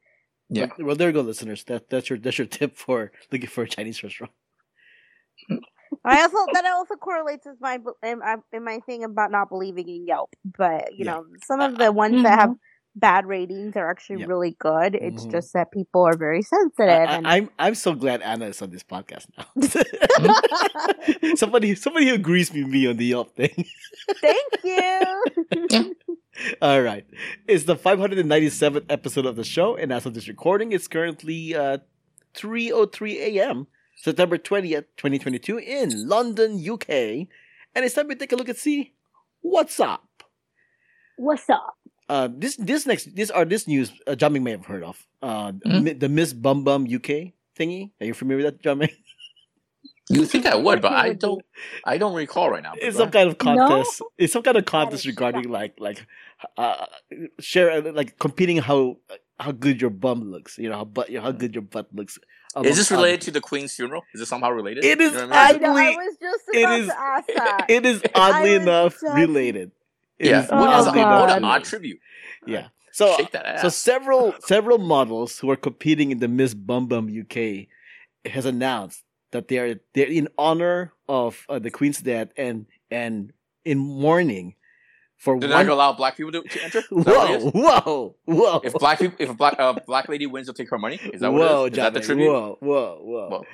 Yeah. 0.50 0.68
Well, 0.78 0.88
well, 0.88 0.96
there 0.96 1.10
you 1.10 1.14
go, 1.14 1.22
listeners. 1.22 1.64
That 1.66 1.90
that's 1.90 2.10
your 2.10 2.20
that's 2.20 2.38
your 2.38 2.48
tip 2.48 2.78
for 2.78 3.12
looking 3.32 3.50
for 3.50 3.64
a 3.64 3.68
Chinese 3.68 4.04
restaurant. 4.04 4.34
I 6.06 6.22
also 6.22 6.38
that 6.54 6.66
also 6.66 6.96
correlates 6.96 7.46
with 7.46 7.58
my 7.60 7.80
in, 8.04 8.22
in 8.54 8.64
my 8.64 8.80
thing 8.86 9.04
about 9.04 9.32
not 9.32 9.50
believing 9.50 9.88
in 9.88 10.08
Yelp. 10.08 10.34
But 10.58 10.94
you 10.98 11.06
Yeah. 11.06 11.12
know, 11.12 11.26
some 11.44 11.62
of 11.62 11.78
the 11.78 11.92
ones 11.92 12.24
that 12.24 12.40
have 12.40 12.52
bad 13.00 13.26
ratings 13.26 13.76
are 13.76 13.90
actually 13.90 14.20
Yep. 14.22 14.30
really 14.30 14.56
good. 14.60 14.96
It's 14.96 15.26
Mhm. 15.26 15.32
just 15.32 15.54
that 15.54 15.72
people 15.72 16.02
are 16.04 16.18
very 16.18 16.42
sensitive. 16.42 16.90
I, 17.10 17.16
and 17.16 17.28
I, 17.28 17.36
I'm 17.38 17.50
I'm 17.60 17.76
so 17.76 17.94
glad 17.96 18.22
Ana 18.22 18.46
is 18.48 18.62
on 18.62 18.70
this 18.72 18.84
podcast 18.84 19.28
now. 19.38 19.46
somebody 21.36 21.76
somebody 21.76 22.08
who 22.10 22.16
agrees 22.16 22.52
with 22.52 22.68
me 22.68 22.88
on 22.88 22.98
the 22.98 23.06
Yelp 23.06 23.36
thing. 23.36 23.66
Thank 24.22 24.54
you. 24.64 25.24
All 26.62 26.82
right, 26.82 27.06
it's 27.48 27.66
the 27.66 27.76
597th 27.76 28.86
episode 28.90 29.26
of 29.26 29.36
the 29.36 29.44
show, 29.44 29.76
and 29.76 29.92
as 29.92 30.06
of 30.06 30.14
this 30.14 30.28
recording, 30.28 30.72
it's 30.72 30.88
currently 30.88 31.56
uh 31.56 31.80
3:03 32.36 33.18
a.m. 33.20 33.68
September 33.96 34.38
20th, 34.38 34.86
2022, 34.96 35.58
in 35.60 36.08
London, 36.08 36.58
UK, 36.58 37.28
and 37.76 37.84
it's 37.84 37.96
time 37.96 38.08
to 38.08 38.16
take 38.16 38.32
a 38.32 38.36
look 38.38 38.48
and 38.48 38.58
see 38.58 38.94
what's 39.42 39.80
up. 39.80 40.24
What's 41.18 41.50
up? 41.50 41.76
Uh, 42.10 42.28
this 42.32 42.56
this 42.58 42.86
next 42.88 43.16
this 43.16 43.30
are 43.30 43.46
this 43.46 43.68
news 43.68 43.92
uh, 44.08 44.14
Jiaming 44.16 44.42
may 44.42 44.52
have 44.52 44.66
heard 44.66 44.82
of 44.84 44.98
uh 45.22 45.52
Mhm. 45.52 46.00
the 46.00 46.10
Miss 46.10 46.34
Bum 46.34 46.64
Bum 46.64 46.84
UK 46.86 47.34
thingy. 47.58 47.92
Are 48.02 48.06
you 48.08 48.16
familiar 48.16 48.46
with 48.46 48.58
that, 48.58 48.64
Jiaming? 48.64 48.90
You 50.10 50.26
think 50.26 50.48
I 50.48 50.56
would, 50.56 50.82
but 50.82 50.92
I 50.92 51.14
don't. 51.26 51.44
I 51.86 52.00
don't 52.00 52.16
recall 52.16 52.50
right 52.50 52.64
now. 52.64 52.74
It's 52.76 52.98
some 52.98 53.04
ahead. 53.10 53.14
kind 53.14 53.30
of 53.30 53.38
contest. 53.38 54.02
It's 54.18 54.34
some 54.34 54.42
kind 54.42 54.58
of 54.58 54.66
contest 54.66 55.04
is 55.04 55.08
regarding 55.08 55.50
like 55.50 55.76
like 55.80 56.08
uh 56.58 56.86
share 57.40 57.80
like 57.94 58.18
competing 58.18 58.58
how 58.58 58.98
how 59.40 59.52
good 59.52 59.80
your 59.80 59.92
bum 59.92 60.32
looks. 60.32 60.58
You 60.58 60.70
know 60.70 60.78
how 60.78 60.86
butt 60.86 61.14
how 61.14 61.32
good 61.32 61.54
your 61.54 61.62
butt 61.62 61.94
looks. 61.94 62.18
Is 62.66 62.78
this 62.78 62.90
related 62.90 63.18
others. 63.20 63.26
to 63.26 63.32
the 63.38 63.42
Queen's 63.42 63.76
funeral? 63.76 64.04
Is 64.16 64.22
it 64.22 64.26
somehow 64.26 64.50
related? 64.50 64.84
It 64.84 65.00
is 65.00 65.14
You 65.14 65.28
know 65.28 65.30
I 65.32 65.54
mean? 65.54 65.64
I 65.64 65.68
know. 65.68 65.78
I 65.78 65.86
Oddly, 65.92 65.98
was 65.98 66.18
just 66.20 66.44
about 66.50 66.80
is- 66.80 66.88
to 66.88 67.00
ask 67.00 67.28
that. 67.36 67.66
It 67.70 67.86
is 67.86 68.02
oddly 68.16 68.56
enough 68.56 68.94
just- 69.00 69.14
related. 69.16 69.72
It 70.20 70.28
yeah. 70.28 70.44
is 70.44 70.50
Oh, 70.52 70.60
what, 70.60 70.80
is 70.80 70.86
what 70.88 70.98
enough 70.98 71.38
an 71.38 71.44
odd 71.44 71.64
tribute. 71.64 72.00
Yeah. 72.46 72.68
So 72.92 73.16
Shake 73.18 73.32
that 73.32 73.46
ass. 73.46 73.62
So 73.62 73.70
several 73.70 74.36
several 74.42 74.78
models 74.78 75.40
who 75.40 75.50
are 75.50 75.56
competing 75.56 76.12
in 76.12 76.20
the 76.20 76.28
Miss 76.28 76.54
Bum 76.54 76.88
Bum 76.88 77.08
UK 77.08 77.68
has 78.32 78.46
announced 78.46 79.04
that 79.32 79.48
they 79.48 79.58
are 79.60 79.80
they're 79.94 80.08
in 80.08 80.28
honor 80.38 80.94
of 81.08 81.46
uh, 81.50 81.60
the 81.60 81.72
Queen's 81.72 82.00
death 82.00 82.30
and 82.36 82.66
and 82.92 83.32
in 83.64 83.78
mourning 83.78 84.56
for 85.18 85.38
They're 85.40 85.50
not 85.50 85.58
one. 85.58 85.66
gonna 85.66 85.76
allow 85.76 85.94
black 85.94 86.16
people 86.16 86.32
to, 86.32 86.42
to 86.42 86.64
enter. 86.64 86.80
Is 86.80 86.86
that 86.90 87.06
what 87.06 87.30
it 87.30 87.42
Whoa, 87.54 88.16
whoa, 88.26 88.36
whoa! 88.36 88.62
If 88.64 88.74
black 88.74 89.00
people, 89.00 89.18
if 89.20 89.30
a 89.30 89.34
black 89.34 89.56
uh, 89.60 89.74
black 89.86 90.08
lady 90.08 90.26
wins, 90.26 90.48
they'll 90.48 90.54
take 90.54 90.70
her 90.70 90.78
money. 90.78 90.96
Is 91.14 91.22
that 91.22 91.32
what 91.32 91.42
whoa, 91.42 91.66
it 91.66 91.74
is? 91.74 91.78
Is 91.78 91.84
that 91.84 91.94
the 91.94 92.00
tribute? 92.00 92.32
Whoa, 92.32 92.58
whoa, 92.62 93.00
whoa. 93.02 93.30
Whoa. 93.30 93.46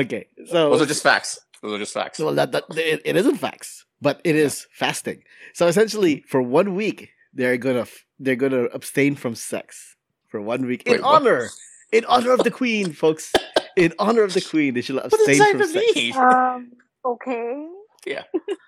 Okay, 0.00 0.26
so 0.46 0.70
Those 0.70 0.82
are 0.82 0.86
just 0.86 1.02
facts. 1.02 1.38
Those 1.62 1.74
are 1.74 1.78
just 1.78 1.94
facts. 1.94 2.18
well, 2.18 2.34
that, 2.34 2.52
that 2.52 2.64
it, 2.76 3.02
it 3.04 3.16
isn't 3.16 3.36
facts, 3.36 3.84
but 4.00 4.20
it 4.24 4.34
is 4.34 4.66
fasting. 4.72 5.22
So 5.52 5.66
essentially, 5.66 6.24
for 6.26 6.40
one 6.40 6.74
week, 6.74 7.10
they're 7.34 7.58
gonna 7.58 7.86
they're 8.18 8.36
gonna 8.36 8.64
abstain 8.64 9.14
from 9.14 9.34
sex 9.34 9.96
for 10.28 10.40
one 10.40 10.66
week 10.66 10.84
in 10.86 11.02
what? 11.02 11.22
honor 11.22 11.48
in 11.92 12.04
honor 12.06 12.32
of 12.32 12.44
the 12.44 12.50
Queen, 12.50 12.92
folks. 12.92 13.32
In 13.76 13.92
honor 13.98 14.22
of 14.22 14.34
the 14.34 14.40
Queen, 14.40 14.74
they 14.74 14.80
should 14.80 14.96
does 14.96 15.12
abstain 15.12 15.38
that 15.38 15.50
from 15.52 15.62
even 15.62 15.94
sex. 15.94 16.16
Um. 16.16 16.72
Okay. 17.04 17.66
Yeah. 18.06 18.24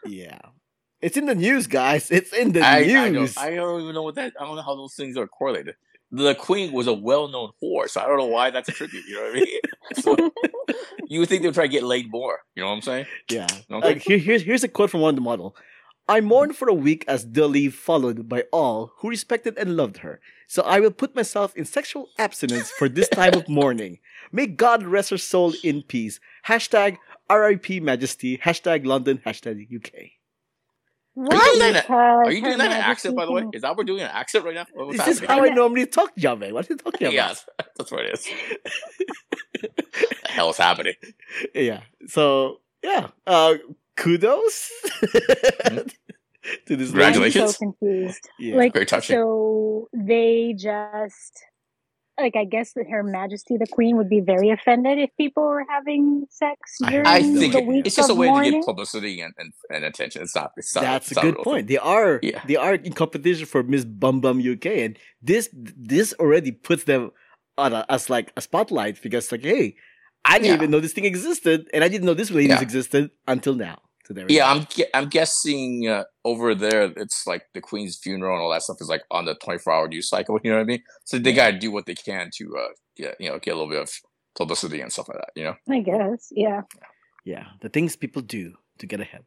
Yeah. 0.06 0.38
It's 1.00 1.16
in 1.16 1.26
the 1.26 1.34
news, 1.34 1.66
guys. 1.66 2.10
It's 2.10 2.32
in 2.32 2.52
the 2.52 2.60
I, 2.60 2.78
I, 2.78 2.86
don't, 2.86 3.12
news. 3.12 3.36
I 3.36 3.54
don't 3.54 3.82
even 3.82 3.94
know 3.94 4.02
what 4.02 4.14
that. 4.14 4.34
I 4.38 4.44
don't 4.44 4.56
know 4.56 4.62
how 4.62 4.76
those 4.76 4.94
things 4.94 5.16
are 5.16 5.26
correlated. 5.26 5.74
The 6.14 6.34
queen 6.34 6.72
was 6.72 6.86
a 6.86 6.92
well-known 6.92 7.52
whore, 7.62 7.88
so 7.88 8.02
I 8.02 8.06
don't 8.06 8.18
know 8.18 8.26
why 8.26 8.50
that's 8.50 8.68
a 8.68 8.72
tribute. 8.72 9.04
You 9.08 9.14
know 9.14 9.22
what 9.22 9.30
I 9.30 9.34
mean? 9.34 9.46
So, 10.02 10.16
you 11.08 11.20
would 11.20 11.28
think 11.28 11.42
they 11.42 11.48
would 11.48 11.54
try 11.54 11.64
to 11.64 11.72
get 11.72 11.82
laid 11.82 12.10
more. 12.10 12.40
You 12.54 12.62
know 12.62 12.68
what 12.68 12.76
I'm 12.76 12.82
saying? 12.82 13.06
yeah. 13.30 13.46
Okay. 13.70 13.86
Like, 13.86 14.02
here, 14.02 14.18
here's, 14.18 14.42
here's 14.42 14.64
a 14.64 14.68
quote 14.68 14.90
from 14.90 15.00
one 15.00 15.10
of 15.10 15.16
the 15.16 15.22
model. 15.22 15.56
I 16.08 16.20
mourned 16.20 16.56
for 16.56 16.68
a 16.68 16.74
week 16.74 17.04
as 17.06 17.24
Dilly 17.24 17.68
followed 17.68 18.28
by 18.28 18.44
all 18.52 18.92
who 18.98 19.08
respected 19.08 19.56
and 19.56 19.76
loved 19.76 19.98
her. 19.98 20.20
So 20.48 20.62
I 20.62 20.80
will 20.80 20.90
put 20.90 21.14
myself 21.14 21.56
in 21.56 21.64
sexual 21.64 22.08
abstinence 22.18 22.70
for 22.70 22.88
this 22.88 23.08
time 23.08 23.34
of 23.34 23.48
mourning. 23.48 23.98
May 24.32 24.46
God 24.46 24.82
rest 24.82 25.10
her 25.10 25.18
soul 25.18 25.54
in 25.62 25.82
peace. 25.82 26.20
Hashtag 26.46 26.98
RIP 27.30 27.82
Majesty. 27.82 28.36
Hashtag 28.38 28.84
London. 28.84 29.22
Hashtag 29.24 29.68
UK. 29.74 30.10
Are 31.16 31.22
you 31.24 31.30
doing 31.60 31.72
that? 31.74 31.82
Because 31.84 32.26
Are 32.26 32.32
you 32.32 32.40
doing 32.42 32.58
that 32.58 32.64
in 32.64 32.70
Majesty 32.70 32.90
accent, 32.90 33.16
by 33.16 33.26
the 33.26 33.32
way? 33.32 33.44
Is 33.52 33.62
that 33.62 33.68
what 33.68 33.78
we're 33.78 33.84
doing 33.84 34.00
an 34.00 34.10
accent 34.12 34.44
right 34.44 34.54
now? 34.54 34.66
What- 34.72 34.86
What's 34.88 35.04
This 35.04 35.20
is 35.20 35.26
how 35.28 35.44
I 35.44 35.48
normally 35.50 35.86
talk, 35.86 36.14
Jave. 36.16 36.52
What 36.52 36.70
are 36.70 36.72
you 36.72 36.76
talking 36.78 37.06
about? 37.08 37.12
yeah, 37.14 37.26
that's, 37.28 37.46
that's 37.76 37.92
what 37.92 38.04
it 38.06 38.14
is. 38.14 38.28
the 39.60 40.28
hell 40.28 40.50
is 40.50 40.56
happening? 40.56 40.94
yeah. 41.54 41.82
So 42.06 42.60
yeah. 42.82 43.08
Uh 43.26 43.54
kudos 43.96 44.70
to 45.02 45.84
this 46.76 46.92
lady. 46.92 47.04
I'm 47.04 47.12
Congratulations. 47.12 47.56
so 47.56 47.58
confused. 47.58 48.28
Yeah. 48.38 48.56
Like, 48.56 48.72
Very 48.72 48.86
touching. 48.86 49.16
so 49.16 49.88
they 49.92 50.54
just 50.56 51.44
like 52.20 52.36
I 52.36 52.44
guess 52.44 52.72
that 52.74 52.86
Her 52.90 53.02
Majesty 53.02 53.56
the 53.56 53.66
Queen 53.66 53.96
would 53.96 54.08
be 54.08 54.20
very 54.20 54.50
offended 54.50 54.98
if 54.98 55.10
people 55.16 55.42
were 55.42 55.64
having 55.68 56.24
sex 56.30 56.58
I- 56.84 56.90
during 56.90 57.06
I 57.06 57.20
think 57.22 57.52
the 57.52 57.58
it, 57.60 57.66
week 57.66 57.86
it's 57.86 57.96
just 57.96 58.08
a 58.10 58.12
of 58.12 58.18
way 58.18 58.28
to 58.28 58.50
get 58.50 58.64
publicity 58.64 59.20
and, 59.20 59.32
and, 59.38 59.52
and 59.70 59.84
attention. 59.84 60.22
It's 60.22 60.34
not. 60.34 60.52
It's 60.56 60.74
not 60.74 60.82
That's 60.82 61.10
it's 61.10 61.12
a 61.12 61.14
not 61.16 61.22
good 61.24 61.34
real 61.36 61.44
point. 61.44 61.66
They 61.68 61.78
are 61.78 62.20
Yeah. 62.22 62.42
they 62.46 62.56
are 62.56 62.74
in 62.74 62.92
competition 62.92 63.46
for 63.46 63.62
Miss 63.62 63.84
Bum 63.84 64.20
Bum 64.20 64.40
UK, 64.40 64.66
and 64.66 64.98
this 65.22 65.48
this 65.52 66.12
already 66.20 66.52
puts 66.52 66.84
them 66.84 67.10
on 67.58 67.72
a, 67.72 67.84
as 67.88 68.08
like 68.10 68.32
a 68.36 68.40
spotlight 68.40 69.02
because 69.02 69.30
like, 69.32 69.42
hey, 69.44 69.76
I 70.24 70.38
didn't 70.38 70.48
Yeah. 70.48 70.54
even 70.54 70.70
know 70.70 70.80
this 70.80 70.92
thing 70.92 71.04
existed, 71.04 71.68
and 71.74 71.82
I 71.82 71.88
didn't 71.88 72.06
know 72.06 72.14
this 72.14 72.30
ladies 72.30 72.50
Yeah. 72.56 72.62
existed 72.62 73.10
until 73.26 73.54
now. 73.54 73.78
So 74.12 74.16
there 74.16 74.26
we 74.26 74.36
Yeah, 74.36 74.52
go. 74.52 74.60
I'm 74.60 74.66
gue- 74.76 74.90
I'm 74.92 75.08
guessing 75.08 75.88
uh, 75.88 76.04
over 76.24 76.54
there 76.54 76.92
it's 76.96 77.26
like 77.26 77.44
the 77.54 77.62
queen's 77.62 77.96
funeral 77.96 78.34
and 78.36 78.42
all 78.42 78.50
that 78.52 78.62
stuff 78.62 78.76
is 78.80 78.88
like 78.88 79.04
on 79.10 79.24
the 79.24 79.34
24 79.36 79.72
hour 79.72 79.88
news 79.88 80.08
cycle. 80.08 80.38
You 80.44 80.50
know 80.50 80.58
what 80.58 80.64
I 80.64 80.66
mean? 80.66 80.82
So 81.04 81.18
they 81.18 81.32
gotta 81.32 81.58
do 81.58 81.70
what 81.72 81.86
they 81.86 81.94
can 81.94 82.28
to 82.38 82.44
uh 82.58 82.68
yeah 82.98 83.12
you 83.18 83.30
know 83.30 83.38
get 83.38 83.52
a 83.52 83.54
little 83.56 83.70
bit 83.70 83.80
of 83.80 83.90
publicity 84.36 84.80
and 84.82 84.92
stuff 84.92 85.08
like 85.08 85.18
that. 85.18 85.30
You 85.34 85.44
know? 85.44 85.56
I 85.70 85.80
guess, 85.80 86.28
yeah. 86.30 86.62
yeah, 87.24 87.46
the 87.62 87.68
things 87.70 87.96
people 87.96 88.20
do 88.22 88.54
to 88.78 88.86
get 88.86 89.00
ahead. 89.00 89.24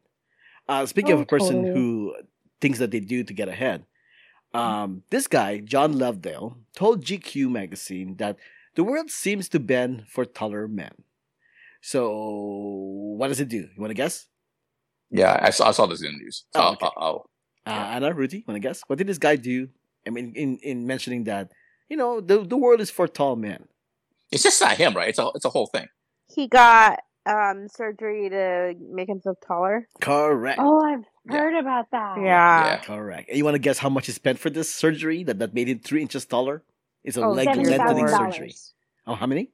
Uh, 0.68 0.86
speaking 0.86 1.12
of 1.12 1.18
Oh, 1.20 1.22
a 1.22 1.26
person 1.26 1.56
totally. 1.64 1.74
who 1.74 2.14
things 2.60 2.78
that 2.78 2.90
they 2.92 3.00
do 3.00 3.24
to 3.24 3.32
get 3.34 3.48
ahead, 3.48 3.86
um, 4.54 5.02
this 5.10 5.26
guy 5.26 5.58
John 5.60 5.94
Lovedale 5.94 6.56
told 6.76 7.04
GQ 7.04 7.50
magazine 7.50 8.16
that 8.18 8.36
the 8.76 8.84
world 8.84 9.10
seems 9.10 9.48
to 9.50 9.58
bend 9.58 10.06
for 10.08 10.24
taller 10.24 10.68
men. 10.68 10.94
So, 11.82 12.00
what 13.18 13.28
does 13.28 13.40
it 13.40 13.48
do? 13.48 13.58
You 13.74 13.78
want 13.78 13.90
to 13.90 13.94
guess? 13.94 14.26
Yeah, 15.10 15.38
I 15.40 15.50
saw 15.50 15.68
I 15.68 15.72
saw 15.72 15.86
this 15.86 16.02
in 16.02 16.12
the 16.12 16.18
news. 16.18 16.44
So 16.54 16.60
Oh, 16.60 16.62
I'll- 16.64 16.72
okay. 16.72 16.86
I'll- 16.86 17.02
I'll- 17.06 17.30
Uh, 17.66 17.70
Ana, 17.96 18.14
Ruthy, 18.14 18.44
want 18.46 18.54
to 18.56 18.60
guess? 18.60 18.82
What 18.86 18.96
did 18.98 19.08
this 19.08 19.18
guy 19.18 19.34
do? 19.36 19.68
I 20.06 20.10
mean, 20.10 20.32
in, 20.36 20.58
in 20.58 20.86
mentioning 20.86 21.24
that, 21.24 21.50
you 21.88 21.96
know, 21.96 22.20
the, 22.20 22.44
the 22.44 22.56
world 22.56 22.80
is 22.80 22.90
for 22.90 23.08
tall 23.08 23.34
men. 23.34 23.66
it's 24.30 24.42
just 24.44 24.60
not 24.60 24.76
him, 24.76 24.94
right? 24.94 25.08
It's 25.08 25.18
a 25.18 25.28
it's 25.34 25.44
a 25.44 25.50
whole 25.50 25.66
thing. 25.66 25.88
He 26.32 26.46
got 26.48 27.00
um 27.26 27.66
surgery 27.68 28.28
to 28.30 28.74
make 28.98 29.08
himself 29.08 29.38
taller. 29.44 29.88
Correct. 30.00 30.60
Oh, 30.62 30.78
I've 30.80 31.04
Yeah. 31.28 31.36
heard 31.38 31.54
about 31.58 31.90
that. 31.90 32.18
Yeah. 32.22 32.76
Correct. 32.84 33.28
And 33.28 33.36
you 33.38 33.44
want 33.44 33.56
to 33.56 33.64
guess 33.68 33.78
how 33.78 33.88
much 33.88 34.06
he 34.06 34.12
spent 34.12 34.38
for 34.38 34.50
this 34.50 34.72
surgery 34.72 35.24
that, 35.24 35.38
that 35.40 35.52
made 35.54 35.68
him 35.68 35.80
three 35.80 36.02
inches 36.02 36.24
taller? 36.24 36.62
It's 37.02 37.16
a 37.16 37.22
Oh, 37.24 37.30
leg 37.32 37.46
lengthening 37.48 38.06
surgery. 38.08 38.54
Oh, 39.08 39.14
how 39.14 39.26
many? 39.26 39.50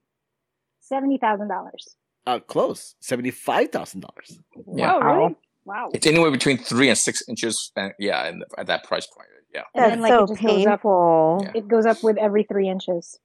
Seventy 0.80 1.16
thousand 1.16 1.48
dollars. 1.48 1.96
Uh, 2.26 2.38
close. 2.40 2.94
Seventy-five 3.00 3.70
thousand 3.70 4.00
dollars. 4.00 4.38
Yeah. 4.74 4.94
Oh, 4.94 5.00
really? 5.00 5.36
Wow. 5.64 5.90
It's 5.94 6.06
anywhere 6.06 6.30
between 6.30 6.58
three 6.58 6.88
and 6.88 6.98
six 6.98 7.22
inches. 7.28 7.72
And 7.76 7.92
yeah, 7.98 8.26
and 8.26 8.44
at 8.58 8.66
that 8.66 8.84
price 8.84 9.06
point, 9.06 9.28
yeah. 9.54 9.62
And 9.74 9.92
then, 9.92 10.00
like, 10.00 10.10
so 10.10 10.24
it 10.24 10.28
just 10.28 10.42
goes 10.42 10.66
up. 10.66 10.70
painful. 10.80 11.40
Yeah. 11.44 11.50
It 11.54 11.68
goes 11.68 11.86
up 11.86 12.02
with 12.02 12.16
every 12.18 12.44
three 12.44 12.68
inches. 12.68 13.18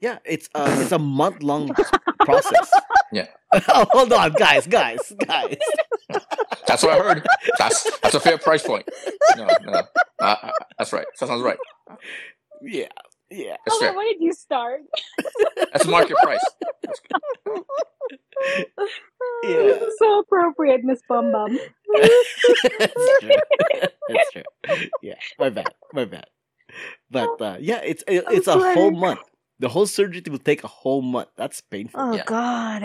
Yeah, 0.00 0.18
it's 0.24 0.48
uh, 0.54 0.76
it's 0.80 0.92
a 0.92 0.98
month-long 0.98 1.70
process. 2.20 2.70
Yeah. 3.12 3.26
oh, 3.68 3.86
hold 3.92 4.12
on, 4.12 4.32
guys, 4.32 4.66
guys, 4.66 5.12
guys. 5.26 5.56
That's 6.66 6.82
what 6.82 6.92
I 6.92 6.98
heard. 6.98 7.26
That's 7.58 7.98
that's 8.00 8.14
a 8.14 8.20
fair 8.20 8.36
price 8.36 8.62
point. 8.62 8.86
No, 9.36 9.46
no, 9.64 9.72
uh, 9.72 9.82
uh, 10.20 10.50
that's 10.78 10.92
right. 10.92 11.06
That 11.18 11.26
sounds 11.26 11.42
right. 11.42 11.56
Yeah, 12.60 12.88
yeah. 13.30 13.56
That's 13.64 13.76
Oh, 13.76 13.80
fair. 13.80 13.94
when 13.96 14.06
did 14.06 14.20
you 14.20 14.32
start? 14.34 14.80
That's 15.72 15.86
market 15.86 16.16
price. 16.18 16.44
Yeah. 19.44 19.78
so 19.98 20.20
appropriate, 20.20 20.84
Miss 20.84 21.00
Bum 21.08 21.32
Bum. 21.32 21.58
That's 22.78 23.20
true. 23.20 23.30
That's 24.08 24.32
true. 24.32 24.42
Yeah, 25.02 25.14
my 25.38 25.50
bad, 25.50 25.74
my 25.92 26.04
bad. 26.04 26.26
But 27.10 27.40
uh, 27.40 27.56
yeah, 27.60 27.80
it's 27.84 28.02
it, 28.08 28.24
I'm 28.26 28.36
it's 28.36 28.46
a 28.46 28.58
whole 28.74 28.90
month. 28.90 29.20
The 29.60 29.68
whole 29.68 29.86
surgery 29.86 30.22
will 30.28 30.38
take 30.38 30.64
a 30.64 30.68
whole 30.68 31.02
month. 31.02 31.28
That's 31.36 31.60
painful. 31.60 32.00
Oh 32.00 32.14
Yeah. 32.14 32.24
God. 32.26 32.82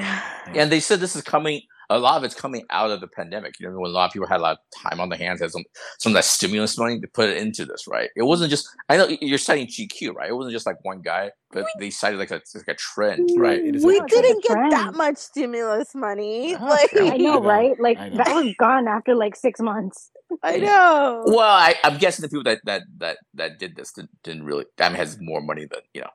And 0.55 0.71
they 0.71 0.79
said 0.79 0.99
this 0.99 1.15
is 1.15 1.23
coming. 1.23 1.61
A 1.91 1.97
lot 1.97 2.17
of 2.17 2.23
it's 2.23 2.35
coming 2.35 2.65
out 2.69 2.91
of 2.91 3.01
the 3.01 3.07
pandemic. 3.07 3.55
You 3.59 3.67
know, 3.69 3.79
when 3.79 3.89
a 3.89 3.93
lot 3.93 4.05
of 4.05 4.13
people 4.13 4.27
had 4.27 4.39
a 4.39 4.43
lot 4.43 4.57
of 4.57 4.89
time 4.89 4.99
on 4.99 5.09
their 5.09 5.17
hands, 5.17 5.41
had 5.41 5.51
some 5.51 5.63
some 5.97 6.11
of 6.11 6.15
that 6.15 6.25
stimulus 6.25 6.77
money 6.77 6.99
to 6.99 7.07
put 7.07 7.29
it 7.29 7.37
into 7.37 7.65
this, 7.65 7.85
right? 7.87 8.09
It 8.15 8.23
wasn't 8.23 8.51
just. 8.51 8.67
I 8.89 8.97
know 8.97 9.07
you're 9.21 9.37
citing 9.39 9.67
GQ, 9.67 10.13
right? 10.13 10.29
It 10.29 10.33
wasn't 10.35 10.53
just 10.53 10.65
like 10.65 10.77
one 10.83 11.01
guy, 11.01 11.31
but 11.51 11.65
they 11.79 11.89
cited 11.89 12.19
like 12.19 12.31
a 12.31 12.41
like 12.55 12.67
a 12.67 12.75
trend. 12.75 13.29
Right, 13.37 13.59
it 13.59 13.75
is 13.75 13.83
We 13.83 13.99
like 13.99 14.07
didn't 14.09 14.43
get 14.43 14.53
trend. 14.53 14.71
that 14.71 14.95
much 14.95 15.17
stimulus 15.17 15.95
money. 15.95 16.55
Ah, 16.55 16.65
Like. 16.69 16.91
I 16.95 17.17
know, 17.17 17.39
know. 17.39 17.41
right? 17.43 17.79
Like 17.79 17.97
know. 17.99 18.17
that 18.23 18.33
was 18.35 18.53
gone 18.59 18.87
after 18.87 19.15
like 19.15 19.35
six 19.35 19.59
months. 19.59 20.11
I 20.43 20.57
know. 20.57 21.23
Well, 21.25 21.39
I, 21.39 21.73
I'm 21.83 21.97
guessing 21.97 22.21
the 22.21 22.29
people 22.29 22.43
that 22.43 22.59
that 22.65 22.83
that 22.99 23.17
that 23.33 23.57
did 23.57 23.75
this 23.75 23.91
didn't, 23.93 24.11
didn't 24.23 24.43
really. 24.43 24.65
I 24.79 24.89
mean, 24.89 24.97
has 24.97 25.17
more 25.19 25.41
money 25.41 25.65
than 25.69 25.81
you 25.93 26.01
know 26.01 26.09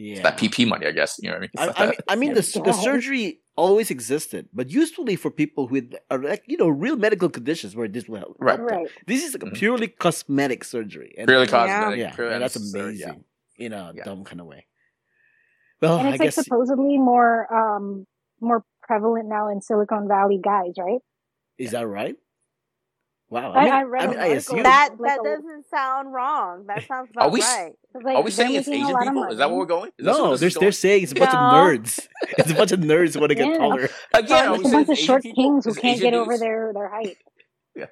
Yeah. 0.00 0.22
that 0.22 0.38
PP 0.38 0.66
money. 0.66 0.86
I 0.86 0.92
guess 0.92 1.16
you 1.22 1.28
know 1.30 1.36
what 1.38 1.50
I 1.58 1.66
mean. 1.66 1.74
I, 1.76 1.82
I 1.82 1.86
mean, 1.86 1.94
I 2.12 2.16
mean, 2.16 2.34
the, 2.34 2.62
the 2.64 2.72
surgery 2.72 3.40
always 3.56 3.90
existed, 3.90 4.48
but 4.54 4.70
usually 4.70 5.16
for 5.16 5.30
people 5.30 5.68
with 5.68 5.92
like, 6.10 6.42
you 6.46 6.56
know 6.56 6.68
real 6.68 6.96
medical 6.96 7.28
conditions 7.28 7.76
where 7.76 7.88
this 7.88 8.08
will 8.08 8.18
help. 8.20 8.36
Right. 8.40 8.58
Right. 8.60 8.88
This 9.06 9.22
is 9.24 9.34
like 9.34 9.42
a 9.42 9.46
Mhm. 9.46 9.54
purely 9.60 9.88
cosmetic 9.88 10.64
surgery. 10.64 11.14
And, 11.18 11.28
purely 11.28 11.46
cosmetic. 11.46 11.98
yeah, 11.98 12.10
purely 12.14 12.32
yeah, 12.32 12.38
that's 12.38 12.56
unnecessary, 12.56 12.84
amazing 13.02 13.24
yeah. 13.58 13.66
in 13.66 13.72
a 13.74 13.92
Yeah. 13.96 14.04
dumb 14.04 14.24
kind 14.24 14.40
of 14.40 14.46
way. 14.46 14.66
Well, 15.82 15.98
and 15.98 16.08
I 16.08 16.10
it's 16.12 16.20
like 16.20 16.26
guess 16.28 16.34
supposedly 16.44 16.96
more 16.98 17.46
um 17.52 18.06
more 18.40 18.64
prevalent 18.82 19.28
now 19.28 19.48
in 19.52 19.60
Silicon 19.60 20.08
Valley 20.08 20.40
guys, 20.42 20.72
right? 20.78 21.00
is 21.58 21.72
that 21.72 21.86
right? 21.86 22.16
Wow, 23.30 23.52
I- 23.52 23.58
I, 23.60 23.64
mean, 23.64 23.72
I 23.72 23.82
read 23.82 24.02
I, 24.02 24.06
mean, 24.08 24.18
I 24.18 24.26
assume 24.26 24.62
That 24.64 24.90
that 24.98 25.18
a- 25.20 25.22
doesn't 25.22 25.64
sound 25.70 26.12
wrong. 26.12 26.64
That 26.66 26.84
sounds 26.88 27.10
Are 27.16 27.22
about 27.28 27.32
we 27.32 27.40
right. 27.40 27.70
Like 28.02 28.16
Are 28.16 28.22
we 28.22 28.30
saying 28.32 28.54
it's 28.56 28.66
Asian 28.68 28.86
people? 29.00 29.24
Is 29.30 29.38
that 29.38 29.48
where 29.50 29.58
we're 29.58 29.66
going? 29.66 29.90
Is 29.98 30.04
no. 30.06 30.28
They're 30.30 30.48
this 30.48 30.54
is 30.54 30.60
they're 30.60 30.72
saying 30.72 31.04
it's 31.04 31.12
a 31.12 31.14
bunch 31.14 31.32
No. 31.32 31.38
of 31.38 31.52
nerds. 31.54 32.08
It's 32.38 32.50
a 32.50 32.54
bunch 32.54 32.72
of 32.72 32.80
nerds 32.80 33.14
who 33.14 33.20
want 33.20 33.30
to 33.30 33.36
get 33.36 33.48
Yeah. 33.48 33.58
taller. 33.58 33.88
Again, 34.14 34.48
are 34.48 34.54
It's 34.56 34.68
a 34.68 34.72
bunch 34.72 34.88
of 34.88 34.90
Asian 34.90 35.04
short 35.06 35.22
people? 35.22 35.42
kings 35.44 35.64
who 35.64 35.70
Is 35.70 35.76
it 35.76 35.80
can't 35.80 35.96
Asian 35.98 36.10
get 36.10 36.14
over 36.18 36.36
their 36.38 36.72
their 36.74 36.88
height. 36.88 37.16
Yeah, 37.76 37.86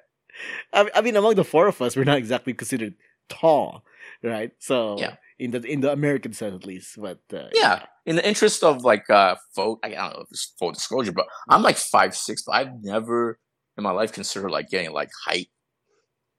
I, 0.73 0.89
I 0.95 1.01
mean, 1.01 1.15
among 1.15 1.35
the 1.35 1.43
four 1.45 1.67
of 1.67 1.81
us, 1.81 1.95
we're 1.95 2.03
not 2.03 2.17
exactly 2.17 2.53
considered 2.53 2.95
tall, 3.29 3.83
right? 4.23 4.51
So 4.59 4.97
Yeah. 4.99 5.15
in 5.37 5.51
the 5.51 5.61
in 5.61 5.79
the 5.81 5.91
American 5.91 6.33
sense, 6.33 6.53
at 6.55 6.65
least. 6.65 6.99
But 6.99 7.19
uh, 7.33 7.47
Yeah, 7.53 7.83
in 8.05 8.15
the 8.17 8.27
interest 8.27 8.61
of 8.63 8.83
like 8.83 9.09
uh, 9.09 9.35
full, 9.55 9.79
I 9.83 9.89
don't 9.89 10.13
know 10.13 10.21
if 10.23 10.31
it's 10.31 10.53
full 10.59 10.71
disclosure, 10.73 11.13
but 11.13 11.27
I'm 11.49 11.61
like 11.63 11.77
five 11.77 12.13
six, 12.15 12.43
but 12.43 12.53
I've 12.55 12.73
never 12.83 13.39
in 13.79 13.83
my 13.83 13.91
life 13.91 14.11
considered 14.13 14.51
like 14.51 14.69
getting 14.69 14.91
like 14.91 15.09
height. 15.25 15.47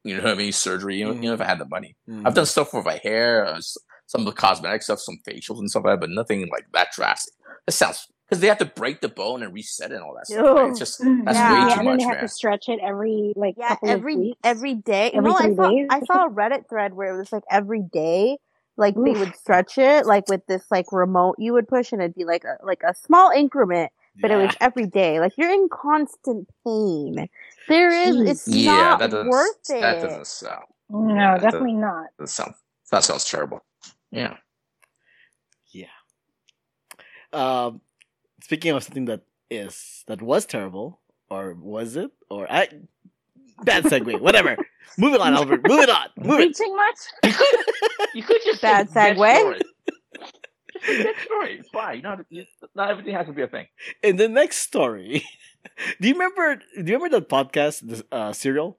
You 0.04 0.16
know 0.16 0.22
what 0.22 0.32
I 0.32 0.34
mean? 0.36 0.52
Surgery. 0.52 0.96
You 0.98 1.06
know, 1.06 1.12
you 1.12 1.20
know 1.22 1.34
if 1.34 1.40
I 1.40 1.44
had 1.44 1.58
the 1.58 1.68
money, 1.68 1.96
mm. 2.08 2.22
I've 2.26 2.34
done 2.34 2.46
stuff 2.46 2.72
with 2.72 2.86
my 2.86 3.00
hair, 3.02 3.44
uh, 3.44 3.60
some 4.06 4.20
of 4.20 4.24
the 4.24 4.32
cosmetic 4.32 4.82
stuff, 4.82 5.00
some 5.00 5.18
facials 5.28 5.58
and 5.58 5.68
stuff 5.70 5.84
like 5.84 5.94
that, 5.94 6.00
but 6.00 6.10
nothing 6.10 6.48
like 6.52 6.66
that 6.72 6.88
drastic. 6.94 7.34
It 7.66 7.72
sounds 7.72 8.06
because 8.28 8.40
they 8.40 8.46
have 8.46 8.58
to 8.58 8.64
break 8.64 9.00
the 9.00 9.08
bone 9.08 9.42
and 9.42 9.52
reset 9.52 9.90
it 9.90 9.96
and 9.96 10.04
all 10.04 10.14
that 10.14 10.26
stuff. 10.26 10.46
right? 10.56 10.70
It's 10.70 10.78
just 10.78 11.00
that's 11.00 11.38
Yeah. 11.38 11.52
way 11.52 11.58
yeah, 11.58 11.74
too 11.74 11.78
and 11.80 11.80
then 11.80 11.84
much, 11.84 11.98
they 11.98 12.04
have 12.04 12.14
man. 12.16 12.22
to 12.22 12.28
stretch 12.28 12.68
it 12.68 12.78
every 12.82 13.32
like 13.36 13.56
Yeah, 13.58 13.68
couple 13.70 13.90
every 13.90 14.14
of 14.14 14.20
weeks. 14.20 14.40
every 14.44 14.74
day. 14.74 15.10
Every 15.10 15.30
no, 15.30 15.36
I 15.36 15.54
saw 15.54 15.70
days? 15.70 15.86
I 15.90 16.00
saw 16.00 16.26
a 16.26 16.30
Reddit 16.30 16.68
thread 16.68 16.94
where 16.94 17.14
it 17.14 17.18
was 17.18 17.32
like 17.32 17.42
every 17.50 17.82
day, 17.82 18.38
like 18.76 18.94
they 18.94 19.12
would 19.12 19.34
stretch 19.36 19.76
it 19.78 20.06
like 20.06 20.28
with 20.28 20.46
this 20.46 20.64
like 20.70 20.92
remote 20.92 21.36
you 21.38 21.52
would 21.52 21.68
push 21.68 21.92
and 21.92 22.00
it'd 22.00 22.14
be 22.14 22.24
like 22.24 22.44
a 22.44 22.56
like 22.64 22.82
a 22.88 22.94
small 22.94 23.30
increment, 23.30 23.92
but 24.20 24.30
it 24.30 24.36
was 24.36 24.54
every 24.60 24.86
day. 24.86 25.20
Like 25.20 25.32
you're 25.36 25.50
in 25.52 25.68
constant 25.70 26.48
pain. 26.66 27.28
There 27.68 27.90
is 27.90 28.16
it's 28.20 28.48
Yeah, 28.48 28.72
not 28.76 28.98
that 29.00 29.10
doesn't. 29.10 29.28
worth 29.28 29.70
it. 29.70 29.80
That 29.80 30.02
doesn't 30.02 30.26
sound. 30.26 30.64
no, 30.88 31.14
Yeah, 31.14 31.38
that 31.38 31.42
definitely 31.42 31.74
not. 31.74 32.06
That 32.18 32.28
sounds. 32.28 32.56
That 32.90 33.04
sounds 33.04 33.24
terrible. 33.30 33.62
Yeah. 34.10 34.36
Yeah. 35.72 35.86
Um, 37.32 37.80
speaking 38.42 38.72
of 38.72 38.82
something 38.82 39.04
that 39.06 39.22
is 39.50 40.04
that 40.08 40.20
was 40.22 40.46
terrible, 40.46 41.00
or 41.30 41.54
was 41.54 41.96
it? 41.96 42.10
Or 42.28 42.50
I 42.50 42.68
bad 43.62 43.84
segue. 43.84 44.20
Whatever. 44.26 44.56
Moving 44.98 45.20
on, 45.20 45.34
Albert. 45.34 45.60
Moving 45.68 45.88
on. 45.90 46.08
Moving. 46.16 46.48
Reaching 46.48 46.74
much? 46.76 46.96
You 47.24 47.32
could, 47.32 47.58
you 48.14 48.22
could 48.24 48.40
just 48.44 48.60
Bad 48.62 48.90
say, 48.90 49.14
"Get 49.14 49.18
segue." 49.18 49.60
Story." 50.82 50.96
Just 50.96 50.98
say, 50.98 51.12
"Get 51.14 51.24
story. 51.24 51.58
It's 51.60 51.68
fine. 51.70 52.02
You- 52.30 52.44
not 52.74 52.90
everything 52.90 53.14
has 53.14 53.26
to 53.26 53.32
be 53.32 53.42
a 53.42 53.48
thing. 53.48 53.66
In 54.02 54.16
the 54.16 54.28
next 54.28 54.58
story, 54.58 55.24
do 56.00 56.08
you 56.08 56.14
remember? 56.14 56.56
Do 56.56 56.90
you 56.92 56.98
remember 56.98 57.20
that 57.20 57.28
podcast, 57.28 57.86
the 57.88 58.04
uh, 58.14 58.32
serial, 58.32 58.78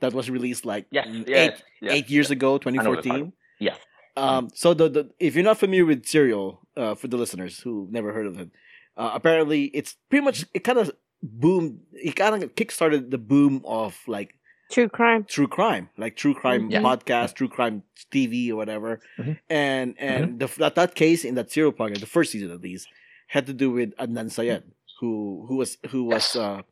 that 0.00 0.12
was 0.12 0.30
released 0.30 0.64
like 0.66 0.86
Yes, 0.90 1.06
eight 1.08 1.28
yes, 1.28 1.62
yes, 1.80 1.92
eight 1.92 2.10
years 2.10 2.30
ago, 2.30 2.58
twenty 2.58 2.78
fourteen? 2.78 2.94
twenty 2.94 2.96
what 2.96 3.04
you're 3.06 3.14
fourteen? 3.18 3.32
Yeah. 3.58 3.76
Um. 4.16 4.50
So 4.54 4.74
the, 4.74 4.88
the 4.88 5.10
if 5.18 5.34
you're 5.34 5.44
not 5.44 5.58
familiar 5.58 5.84
with 5.86 6.06
serial, 6.06 6.60
uh, 6.76 6.94
for 6.94 7.08
the 7.08 7.16
listeners 7.16 7.58
who 7.60 7.88
never 7.90 8.12
heard 8.12 8.26
of 8.26 8.38
it, 8.38 8.50
uh, 8.96 9.10
apparently 9.14 9.64
it's 9.74 9.96
pretty 10.08 10.24
much 10.24 10.44
it 10.54 10.60
kind 10.64 10.78
of 10.78 10.92
boomed. 11.22 11.80
It 11.92 12.14
kind 12.16 12.42
of 12.42 12.54
kickstarted 12.54 13.10
the 13.10 13.18
boom 13.18 13.62
of 13.64 13.98
like 14.06 14.34
True 14.70 14.88
crime. 14.88 15.24
true 15.24 15.46
crime, 15.46 15.90
like 15.96 16.16
true 16.16 16.34
crime 16.34 16.70
Yeah. 16.70 16.80
podcast, 16.80 17.34
true 17.34 17.48
crime 17.48 17.82
TV 18.10 18.50
or 18.50 18.56
whatever. 18.56 19.00
Mhm. 19.18 19.38
And 19.50 19.94
and 19.98 20.40
the, 20.40 20.46
that 20.58 20.74
that 20.74 20.94
case 20.94 21.24
in 21.24 21.34
that 21.36 21.50
serial 21.52 21.72
podcast, 21.72 22.00
the 22.00 22.06
first 22.06 22.32
season 22.32 22.50
at 22.50 22.60
least, 22.60 22.88
had 23.28 23.46
to 23.46 23.52
do 23.52 23.70
with 23.70 23.94
Adnan 23.96 24.30
Syed, 24.30 24.64
who 25.00 25.44
who 25.48 25.56
was 25.56 25.78
who 25.90 26.04
was 26.04 26.34
uh, 26.34 26.62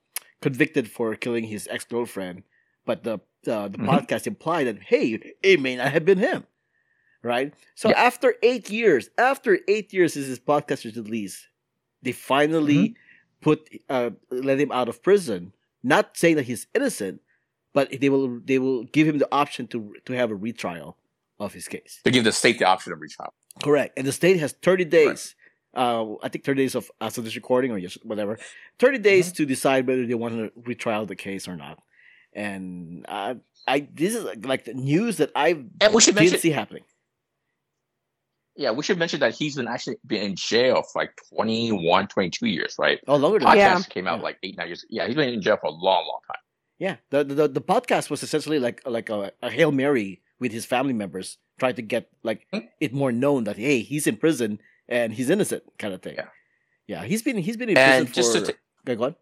convicted 0.40 0.90
for 0.90 1.14
killing 1.16 1.44
his 1.44 1.68
ex 1.70 1.84
girlfriend. 1.84 2.42
But 2.84 3.04
the 3.04 3.14
uh, 3.46 3.68
the 3.68 3.78
Mhm. 3.78 3.86
podcast 3.86 4.26
implied 4.26 4.64
that 4.68 4.82
hey, 4.82 5.20
it 5.42 5.60
may 5.60 5.76
not 5.76 5.92
have 5.92 6.04
been 6.04 6.18
him, 6.18 6.46
right? 7.22 7.52
So 7.74 7.88
Yeah. 7.90 8.00
after 8.02 8.34
eight 8.42 8.70
years, 8.70 9.10
after 9.18 9.60
eight 9.68 9.92
years 9.92 10.14
since 10.14 10.26
his 10.26 10.40
podcast 10.40 10.84
was 10.84 10.96
released, 10.96 11.46
they 12.02 12.12
finally 12.12 12.88
Mm-hmm. 12.90 13.42
put 13.42 13.68
uh, 13.88 14.10
let 14.30 14.58
him 14.58 14.72
out 14.72 14.88
of 14.88 15.02
prison. 15.02 15.52
Not 15.84 16.16
saying 16.16 16.36
that 16.36 16.44
he's 16.46 16.68
innocent, 16.74 17.20
but 17.74 18.00
they 18.00 18.08
will 18.08 18.40
they 18.44 18.58
will 18.58 18.84
give 18.84 19.06
him 19.06 19.18
the 19.18 19.28
option 19.32 19.66
to 19.68 19.94
to 20.06 20.12
have 20.14 20.30
a 20.30 20.34
retrial 20.34 20.96
of 21.38 21.52
his 21.52 21.68
case. 21.68 22.00
To 22.04 22.10
give 22.10 22.24
the 22.24 22.32
state 22.32 22.58
the 22.58 22.66
option 22.66 22.92
of 22.92 23.00
retrial. 23.00 23.32
Correct, 23.62 23.98
and 23.98 24.06
the 24.06 24.12
state 24.12 24.38
has 24.40 24.52
thirty 24.52 24.84
days. 24.84 25.34
Uh, 25.74 26.14
I 26.22 26.28
think 26.28 26.44
thirty 26.44 26.62
days 26.62 26.74
of 26.74 26.90
after 27.00 27.20
this 27.22 27.34
recording 27.34 27.70
or 27.72 27.80
just 27.80 28.04
whatever. 28.04 28.38
30 28.78 28.98
days 28.98 29.26
Mm-hmm. 29.28 29.36
to 29.36 29.46
decide 29.46 29.86
whether 29.86 30.04
they 30.06 30.14
want 30.14 30.34
to 30.34 30.52
retrial 30.64 31.06
the 31.06 31.16
case 31.16 31.48
or 31.48 31.56
not. 31.56 31.78
And 32.34 33.06
uh, 33.08 33.34
I 33.66 33.88
this 33.94 34.14
is 34.14 34.24
like 34.44 34.64
the 34.64 34.74
news 34.74 35.16
that 35.18 35.30
I 35.34 35.48
And 35.80 35.94
we 35.94 36.00
should 36.02 36.14
didn't 36.14 36.24
mention, 36.32 36.40
see 36.40 36.50
happening. 36.50 36.82
yeah, 38.56 38.70
we 38.70 38.82
should 38.82 38.98
mention 38.98 39.20
that 39.20 39.34
he's 39.34 39.56
been 39.56 39.66
actually 39.68 39.96
been 40.06 40.22
in 40.22 40.36
jail 40.36 40.82
for 40.82 41.02
like 41.02 41.12
21, 41.34 42.06
22 42.08 42.46
years, 42.46 42.74
right? 42.78 42.98
Oh, 43.08 43.16
longer 43.16 43.38
than 43.38 43.48
Podcast. 43.48 43.56
Yeah. 43.56 43.78
came 43.88 44.06
out 44.06 44.18
Yeah. 44.18 44.24
like 44.24 44.38
eight, 44.42 44.58
nine 44.58 44.66
years. 44.68 44.84
Yeah, 44.90 45.06
he's 45.06 45.16
been 45.16 45.30
in 45.32 45.40
jail 45.40 45.56
for 45.58 45.68
a 45.68 45.70
long, 45.70 46.06
long 46.06 46.20
time. 46.26 46.42
Yeah, 46.82 46.96
the, 47.14 47.22
the 47.22 47.46
the 47.46 47.60
podcast 47.62 48.10
was 48.10 48.22
essentially 48.26 48.58
like 48.58 48.82
like 48.84 49.06
a, 49.08 49.30
a 49.38 49.50
hail 49.54 49.70
mary 49.70 50.18
with 50.42 50.50
his 50.50 50.66
family 50.66 50.92
members, 51.02 51.38
trying 51.62 51.76
to 51.78 51.82
get 51.94 52.10
like 52.26 52.40
Hmm. 52.50 52.66
it 52.82 52.90
more 52.92 53.12
known 53.14 53.44
that 53.46 53.54
hey, 53.56 53.82
he's 53.86 54.06
in 54.10 54.16
prison 54.18 54.58
and 54.90 55.12
he's 55.14 55.30
innocent, 55.30 55.62
kind 55.78 55.94
of 55.94 56.02
thing. 56.02 56.16
Yeah. 56.18 56.30
yeah, 56.92 57.02
he's 57.06 57.22
been 57.22 57.38
he's 57.38 57.56
been 57.56 57.70
in 57.70 57.78
And 57.78 58.06
prison 58.10 58.14
just 58.18 58.32
for. 58.34 58.46
to 58.46 58.52
ta- 58.52 58.58
Okay, 58.82 58.96
go 58.98 59.04
on. 59.04 59.14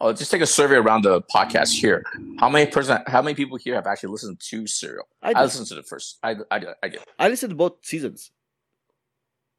Oh, 0.00 0.10
just 0.12 0.30
take 0.32 0.40
a 0.40 0.46
survey 0.48 0.76
around 0.76 1.02
the 1.04 1.20
podcast 1.28 1.78
here. 1.78 2.02
How 2.40 2.48
many 2.48 2.64
person? 2.70 2.98
How 3.06 3.20
many 3.22 3.34
people 3.36 3.58
here 3.58 3.74
have 3.76 3.86
actually 3.86 4.10
listened 4.16 4.40
to 4.50 4.66
Serial? 4.66 5.06
I 5.22 5.32
I, 5.36 5.42
listened 5.44 5.68
to 5.68 5.76
the 5.76 5.84
first. 5.84 6.18
I 6.24 6.30
I 6.50 6.58
did. 6.58 6.68
I 6.82 6.88
did. 6.88 7.00
I 7.18 7.28
listened 7.28 7.50
to 7.50 7.56
both 7.56 7.84
seasons. 7.84 8.32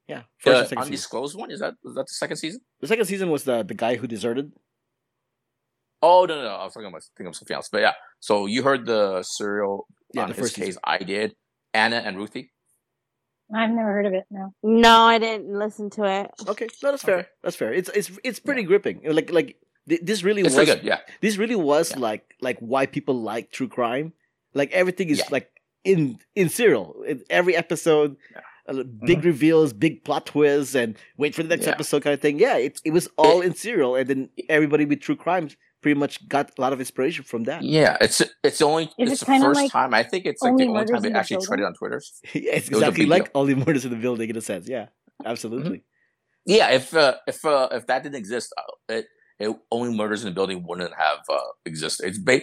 Yeah, 0.07 0.23
first 0.39 0.43
The 0.43 0.51
second 0.51 0.67
season. 0.67 0.77
undisclosed 0.83 1.35
one 1.37 1.51
is 1.51 1.59
that 1.61 1.75
is 1.85 1.93
that 1.95 2.07
the 2.07 2.13
second 2.23 2.37
season? 2.37 2.61
The 2.81 2.87
second 2.87 3.05
season 3.05 3.29
was 3.29 3.43
the 3.45 3.61
the 3.63 3.77
guy 3.85 3.95
who 3.95 4.07
deserted. 4.07 4.51
Oh 6.05 6.25
no 6.25 6.35
no 6.35 6.43
no! 6.43 6.55
I 6.61 6.63
was 6.65 6.73
talking 6.73 6.87
about 6.89 7.03
thinking 7.15 7.27
of 7.31 7.35
something 7.35 7.55
else. 7.55 7.69
But 7.71 7.81
yeah, 7.81 7.93
so 8.19 8.45
you 8.45 8.61
heard 8.63 8.85
the 8.85 9.23
Serial 9.23 9.87
Yeah, 10.13 10.23
on 10.23 10.29
the 10.29 10.35
his 10.35 10.43
first 10.43 10.55
case. 10.55 10.65
season. 10.65 10.81
I 10.83 10.97
did. 10.99 11.33
Anna 11.73 11.97
and 12.05 12.17
Ruthie. 12.17 12.51
I've 13.53 13.69
never 13.71 13.91
heard 13.91 14.05
of 14.05 14.13
it. 14.13 14.25
No. 14.31 14.53
No, 14.63 15.01
I 15.01 15.17
didn't 15.19 15.47
listen 15.57 15.89
to 15.91 16.03
it. 16.03 16.31
Okay, 16.47 16.67
no, 16.81 16.91
that's 16.91 17.03
fair. 17.03 17.19
Okay. 17.19 17.27
That's 17.43 17.55
fair. 17.55 17.71
It's 17.73 17.89
it's 17.89 18.11
it's 18.23 18.39
pretty 18.39 18.63
gripping. 18.63 19.01
Like 19.05 19.31
like 19.31 19.57
th- 19.87 20.01
this 20.03 20.23
really 20.23 20.41
It's 20.41 20.55
was 20.55 20.65
very 20.67 20.77
good. 20.77 20.85
Yeah. 20.85 20.99
this 21.21 21.37
really 21.37 21.55
was 21.55 21.91
Yeah. 21.91 21.99
like 21.99 22.25
like 22.41 22.57
why 22.59 22.85
people 22.85 23.15
like 23.21 23.51
true 23.51 23.67
crime. 23.67 24.13
Like 24.53 24.71
everything 24.71 25.09
is 25.09 25.19
Yeah. 25.19 25.25
like 25.31 25.49
in 25.83 26.19
in 26.35 26.49
serial. 26.49 27.03
In 27.07 27.23
every 27.29 27.55
episode, 27.55 28.15
uh, 28.67 28.83
big 29.05 29.23
reveals, 29.23 29.71
big 29.73 30.03
plot 30.03 30.25
twists, 30.25 30.73
and 30.75 30.97
wait 31.17 31.35
for 31.35 31.43
the 31.43 31.49
next 31.49 31.61
Mm-hmm. 31.63 31.69
Yeah. 31.69 31.75
episode 31.75 32.03
kind 32.03 32.13
of 32.13 32.21
thing. 32.21 32.39
Yeah, 32.39 32.57
it 32.57 32.81
it 32.83 32.91
was 32.91 33.07
all 33.17 33.41
in 33.41 33.53
serial, 33.55 33.95
and 33.95 34.07
then 34.09 34.29
everybody 34.49 34.85
with 34.85 34.99
true 35.01 35.15
crimes 35.17 35.55
pretty 35.83 35.99
much 35.99 36.27
got 36.27 36.51
a 36.57 36.61
lot 36.61 36.73
of 36.73 36.79
inspiration 36.79 37.23
from 37.23 37.43
that. 37.43 37.61
Yeah, 37.61 37.97
it's 38.01 38.21
it's 38.43 38.61
only 38.61 38.85
Is 38.97 39.11
it's 39.11 39.21
it 39.21 39.25
the 39.27 39.39
first 39.39 39.59
like 39.61 39.71
time. 39.71 39.93
I 39.93 40.03
think 40.03 40.25
it's 40.25 40.41
like 40.41 40.53
Only 40.53 40.65
the 40.65 40.71
only 40.71 40.85
time 40.85 40.95
in 41.05 41.13
they 41.13 41.19
actually 41.19 41.35
Building? 41.37 41.47
traded 41.49 41.65
on 41.67 41.73
Twitter. 41.75 42.01
it's 42.33 42.67
exactly 42.69 43.03
big 43.03 43.09
like 43.09 43.23
deal. 43.25 43.31
only 43.41 43.55
murders 43.55 43.85
in 43.85 43.91
the 43.91 43.97
building 43.97 44.29
in 44.29 44.37
a 44.37 44.41
sense. 44.41 44.67
Yeah, 44.67 44.87
absolutely. 45.25 45.79
Mm-hmm. 45.79 46.51
Yeah, 46.57 46.71
if 46.71 46.95
uh, 46.95 47.15
if 47.27 47.45
uh, 47.45 47.69
if 47.71 47.85
that 47.87 48.03
didn't 48.03 48.15
exist, 48.15 48.53
uh, 48.57 48.93
it, 48.95 49.05
it 49.39 49.55
only 49.71 49.95
murders 49.95 50.23
in 50.23 50.29
the 50.29 50.35
building 50.35 50.63
wouldn't 50.67 50.93
have 50.97 51.19
uh, 51.29 51.37
existed. 51.65 52.05
It's 52.07 52.19
ba- 52.19 52.41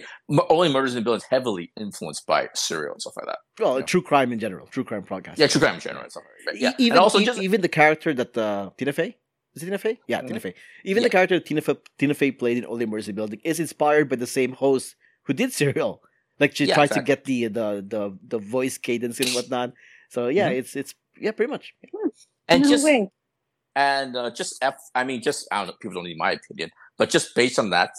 only 0.49 0.69
murders 0.73 0.93
in 0.95 0.99
the 1.01 1.03
building 1.03 1.19
is 1.25 1.27
heavily 1.29 1.71
influenced 1.79 2.25
by 2.25 2.49
serial 2.55 2.93
and 2.93 3.01
stuff 3.01 3.13
like 3.17 3.27
that. 3.27 3.39
Well, 3.59 3.79
Yeah. 3.79 3.85
true 3.85 4.01
crime 4.01 4.31
in 4.33 4.39
general, 4.39 4.65
true 4.67 4.83
crime 4.83 5.03
podcast. 5.03 5.37
Yeah, 5.37 5.47
true 5.47 5.61
crime 5.61 5.75
in 5.75 5.81
general 5.81 6.03
and 6.03 6.11
stuff 6.11 6.23
like 6.23 6.37
that. 6.45 6.51
But 6.51 6.55
E- 6.57 6.63
yeah, 6.63 6.73
even 6.85 6.91
and 6.97 6.99
also 7.03 7.19
e- 7.19 7.25
just 7.25 7.39
even 7.41 7.61
the 7.61 7.69
character 7.69 8.11
that 8.13 8.35
uh, 8.37 8.71
Tina 8.77 8.93
Fey 8.93 9.17
is 9.53 9.63
it 9.63 9.65
Tina 9.65 9.77
Fey? 9.77 9.99
Yeah, 10.07 10.21
Tina 10.21 10.39
Mhm. 10.39 10.41
Fey. 10.43 10.53
Even 10.83 11.03
the 11.03 11.09
character 11.09 11.39
Tina 11.39 11.61
Fey, 11.61 11.75
Tina 11.97 12.13
Fey 12.13 12.31
played 12.31 12.57
in 12.57 12.65
Only 12.65 12.85
Murders 12.85 13.07
in 13.09 13.15
the 13.15 13.19
Building 13.19 13.41
is 13.43 13.59
inspired 13.59 14.09
by 14.09 14.15
the 14.15 14.27
same 14.27 14.53
host 14.53 14.95
who 15.23 15.33
did 15.33 15.51
Serial. 15.59 16.01
Like 16.39 16.55
she 16.55 16.65
Yeah, 16.65 16.75
tries 16.75 16.89
exactly. 16.91 17.03
to 17.03 17.07
get 17.15 17.23
the 17.25 17.47
the 17.47 17.85
the 17.87 18.17
the 18.27 18.37
voice 18.39 18.77
cadence 18.77 19.19
and 19.19 19.29
whatnot. 19.31 19.73
So 20.09 20.27
yeah, 20.29 20.49
Mhm. 20.49 20.57
it's 20.59 20.75
it's 20.75 20.95
yeah, 21.19 21.31
pretty 21.31 21.51
much. 21.51 21.73
and 22.47 22.63
no 22.63 22.69
just 22.69 22.83
way. 22.83 23.09
and 23.75 24.15
uh, 24.15 24.31
just 24.31 24.57
F. 24.63 24.75
I 24.95 25.03
mean, 25.03 25.21
just 25.21 25.47
I 25.51 25.57
don't 25.59 25.67
know. 25.67 25.73
People 25.81 25.95
don't 25.95 26.05
need 26.05 26.17
my 26.17 26.31
opinion, 26.31 26.71
but 26.97 27.09
just 27.09 27.35
based 27.35 27.59
on 27.59 27.69
that 27.71 27.91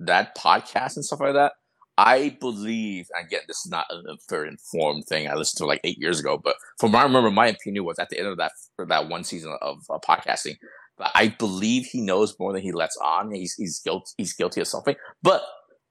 that 0.00 0.36
podcast 0.36 0.96
and 0.96 1.04
stuff 1.04 1.20
like 1.20 1.32
that, 1.34 1.52
I 1.98 2.36
believe. 2.40 3.06
Again, 3.18 3.40
this 3.48 3.64
is 3.64 3.70
not 3.70 3.86
a, 3.90 4.16
very 4.28 4.48
informed 4.48 5.04
thing. 5.06 5.28
I 5.28 5.34
listened 5.34 5.58
to 5.58 5.66
like 5.66 5.80
eight 5.84 5.98
years 5.98 6.20
ago, 6.20 6.38
but 6.42 6.56
from 6.78 6.92
what 6.92 7.00
I 7.00 7.04
remember, 7.04 7.30
my 7.30 7.46
opinion 7.46 7.84
was 7.84 7.98
at 7.98 8.10
the 8.10 8.18
end 8.18 8.28
of 8.28 8.36
that 8.36 8.52
that 8.88 9.08
one 9.08 9.24
season 9.24 9.56
of 9.62 9.78
uh, 9.88 9.98
podcasting. 10.06 10.56
But 10.98 11.10
I 11.14 11.28
believe 11.28 11.86
he 11.86 12.00
knows 12.00 12.34
more 12.38 12.52
than 12.52 12.62
he 12.62 12.72
lets 12.72 12.96
on. 12.98 13.32
He's 13.32 13.54
he's 13.54 13.80
guilty. 13.80 14.12
He's 14.18 14.34
guilty 14.34 14.60
of 14.60 14.68
something, 14.68 14.96
but. 15.22 15.42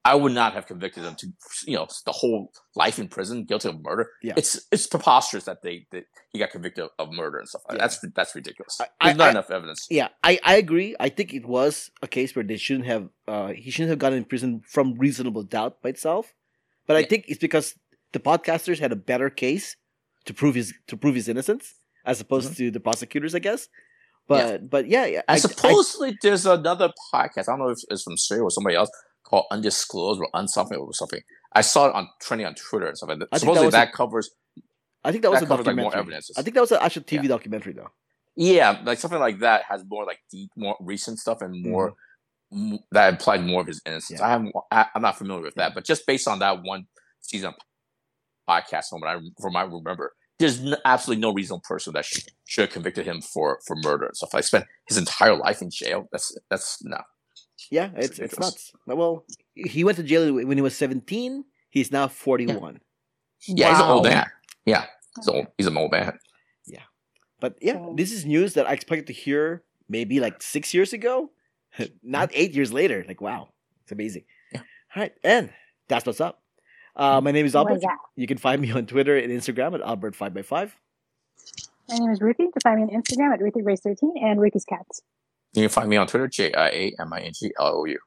I 0.05 0.13
would 0.13 0.33
not 0.33 0.53
have 0.53 0.67
convicted 0.67 1.03
him 1.03 1.15
to, 1.15 1.27
you 1.65 1.75
know, 1.75 1.87
the 2.05 2.11
whole 2.11 2.51
life 2.75 2.99
in 2.99 3.07
prison, 3.07 3.43
guilty 3.43 3.69
of 3.69 3.81
murder. 3.81 4.11
Yeah. 4.21 4.35
It's 4.37 4.61
it's 4.71 4.85
preposterous 4.85 5.45
that 5.45 5.63
they 5.63 5.87
that 5.91 6.05
he 6.31 6.37
got 6.39 6.51
convicted 6.51 6.87
of, 6.99 7.11
murder 7.11 7.39
and 7.39 7.49
stuff 7.49 7.63
like 7.67 7.77
Yeah. 7.79 7.87
that. 7.87 7.99
That's 8.01 8.13
that's 8.15 8.35
ridiculous. 8.35 8.79
I- 8.79 8.87
There's 9.01 9.15
I- 9.15 9.17
not 9.17 9.27
I- 9.27 9.31
enough 9.31 9.49
evidence. 9.49 9.87
Yeah, 9.89 10.09
I, 10.23 10.39
I 10.43 10.55
agree. 10.57 10.95
I 10.99 11.09
think 11.09 11.33
it 11.33 11.45
was 11.47 11.89
a 12.03 12.07
case 12.07 12.35
where 12.35 12.45
they 12.45 12.57
shouldn't 12.57 12.85
have 12.85 13.09
uh 13.27 13.47
he 13.63 13.71
shouldn't 13.71 13.89
have 13.89 13.99
gotten 13.99 14.19
in 14.19 14.25
prison 14.25 14.61
from 14.69 14.93
reasonable 14.99 15.43
doubt 15.43 15.81
by 15.81 15.89
itself. 15.89 16.33
But 16.87 16.97
I 16.97 16.99
Yeah. 16.99 17.07
think 17.07 17.25
it's 17.27 17.39
because 17.39 17.73
the 18.13 18.19
podcasters 18.19 18.77
had 18.79 18.91
a 18.91 18.95
better 19.11 19.29
case 19.31 19.75
to 20.25 20.33
prove 20.35 20.53
his 20.55 20.71
to 20.87 20.95
prove 20.95 21.15
his 21.15 21.27
innocence 21.27 21.73
as 22.05 22.21
opposed 22.21 22.55
to 22.57 22.69
the 22.69 22.79
prosecutors, 22.79 23.33
I 23.33 23.39
guess. 23.39 23.67
But 24.27 24.69
but 24.69 24.87
yeah, 24.87 25.05
yeah. 25.05 25.21
And 25.27 25.29
I- 25.29 25.33
I- 25.33 25.37
supposedly 25.37 26.15
there's 26.21 26.45
another 26.45 26.89
podcast. 27.11 27.45
I 27.49 27.53
don't 27.53 27.59
know 27.59 27.69
if 27.69 27.79
it's 27.89 28.03
from 28.03 28.17
Siri 28.17 28.41
or 28.41 28.51
somebody 28.51 28.75
else 28.75 28.91
called 29.27 29.45
Undisclosed 29.51 30.19
or 30.21 30.27
Unsomething 30.33 30.77
or 30.79 30.93
something. 30.93 31.21
I 31.53 31.61
saw 31.61 31.87
it 31.87 31.95
on 31.95 32.07
trending 32.21 32.47
on 32.47 32.55
Twitter 32.55 32.87
and 32.87 32.97
stuff 32.97 33.09
like 33.09 33.19
that. 33.19 33.29
I 33.31 33.35
that 33.35 33.39
Supposedly 33.39 33.65
was 33.67 33.73
that, 33.73 33.89
a- 33.89 33.91
covers 33.91 34.29
I 35.03 35.11
think 35.11 35.21
that 35.23 35.31
was 35.31 35.39
that 35.39 35.45
a 35.45 35.49
covers, 35.49 35.65
like, 35.67 35.75
more 35.75 35.91
documentary. 35.91 36.33
I 36.37 36.41
think 36.41 36.55
that 36.55 36.61
was 36.61 36.71
an 36.71 36.79
actual 36.81 37.03
TV 37.03 37.23
Yeah. 37.23 37.29
documentary 37.29 37.73
though. 37.73 37.89
yeah, 38.35 38.81
like 38.83 38.97
something 38.99 39.19
like 39.19 39.39
that 39.39 39.63
has 39.69 39.83
more 39.87 40.05
like 40.05 40.19
deep, 40.31 40.49
more 40.55 40.75
recent 40.79 41.19
stuff 41.19 41.41
and 41.41 41.63
more 41.63 41.93
m- 42.51 42.79
that 42.91 43.13
implied 43.13 43.43
more 43.45 43.61
of 43.61 43.67
his 43.67 43.81
innocence. 43.85 44.19
Mm-hmm. 44.19 44.23
Yeah. 44.23 44.27
I 44.27 44.31
haven't, 44.31 44.55
I, 44.71 44.85
I'm 44.95 45.01
not 45.01 45.17
familiar 45.17 45.43
with 45.43 45.55
that, 45.55 45.73
but 45.75 45.85
just 45.85 46.05
based 46.07 46.27
on 46.27 46.39
that 46.39 46.63
one 46.63 46.87
season 47.21 47.53
podcast, 48.49 48.91
moment, 48.91 49.11
I 49.37 49.41
from 49.41 49.55
I 49.55 49.63
remember, 49.63 50.13
there's 50.39 50.59
n- 50.59 50.75
absolutely 50.85 51.21
no 51.21 51.33
reasonable 51.33 51.63
person 51.67 51.93
that 51.93 52.05
should, 52.05 52.23
should 52.45 52.61
have 52.65 52.71
convicted 52.73 53.05
him 53.05 53.21
for 53.21 53.59
for 53.65 53.75
murder 53.77 54.05
and 54.07 54.15
stuff. 54.17 54.33
Like 54.33 54.43
spent 54.43 54.65
his 54.87 54.97
entire 54.97 55.35
life 55.37 55.61
in 55.61 55.69
jail. 55.71 56.07
That's 56.11 56.35
that's 56.49 56.83
no. 56.83 56.97
Yeah, 57.71 57.87
That's 57.93 58.07
it's 58.07 58.19
it's 58.19 58.39
nuts. 58.39 58.71
Well, 58.85 59.25
he 59.55 59.83
went 59.83 59.97
to 59.97 60.03
jail 60.03 60.33
when 60.33 60.57
he 60.57 60.61
was 60.61 60.75
17. 60.77 61.45
He's 61.69 61.91
now 61.91 62.07
41. 62.07 62.79
Yeah, 63.47 63.69
he's 63.71 63.79
an 63.79 63.89
old 63.89 64.03
Wow. 64.05 64.09
man. 64.11 64.25
Yeah, 64.65 64.85
he's 65.17 65.27
old. 65.27 65.47
He's 65.57 65.67
an 65.67 65.77
old 65.77 65.91
man. 65.91 66.17
Yeah, 66.65 66.81
but 67.39 67.57
yeah, 67.61 67.73
So- 67.73 67.93
this 67.97 68.11
is 68.11 68.25
news 68.25 68.53
that 68.53 68.67
I 68.67 68.73
expected 68.73 69.07
to 69.07 69.13
hear 69.13 69.63
maybe 69.89 70.19
like 70.19 70.41
six 70.41 70.73
years 70.73 70.93
ago, 70.93 71.31
not 72.03 72.29
eight 72.33 72.53
years 72.53 72.71
later. 72.73 73.03
Like, 73.07 73.21
wow, 73.21 73.49
it's 73.83 73.91
amazing. 73.91 74.23
Yeah. 74.51 74.61
All 74.95 75.01
right, 75.03 75.13
and 75.23 75.51
that's 75.87 76.05
what's 76.05 76.21
up. 76.21 76.41
Uh, 76.95 77.19
my 77.21 77.31
name 77.31 77.45
is 77.45 77.55
Oh 77.55 77.59
Albert. 77.59 77.81
my 77.83 77.95
You 78.15 78.25
can 78.25 78.37
find 78.37 78.61
me 78.61 78.71
on 78.71 78.85
Twitter 78.85 79.17
and 79.17 79.31
Instagram 79.31 79.73
at 79.75 79.81
Albert5x5. 79.81 80.71
My 81.89 81.97
name 81.97 82.09
is 82.09 82.19
Ruthy. 82.19 82.43
You 82.43 82.51
can 82.51 82.61
find 82.63 82.77
me 82.77 82.83
on 82.83 83.01
Instagram 83.01 83.33
at 83.33 83.39
RuthieRace13 83.41 84.23
and 84.23 84.39
Ruthie's 84.41 84.65
Cats. 84.65 85.01
You 85.55 85.61
can 85.61 85.69
find 85.69 85.89
me 85.89 85.95
on 85.95 86.05
Twitter, 86.07 86.27
J 86.27 86.51
I 86.53 86.67
A 86.67 86.95
M 86.99 87.13
I 87.13 87.21
N 87.21 87.31
G 87.33 87.51
L 87.57 87.77
O 87.77 87.85
U. 87.85 87.97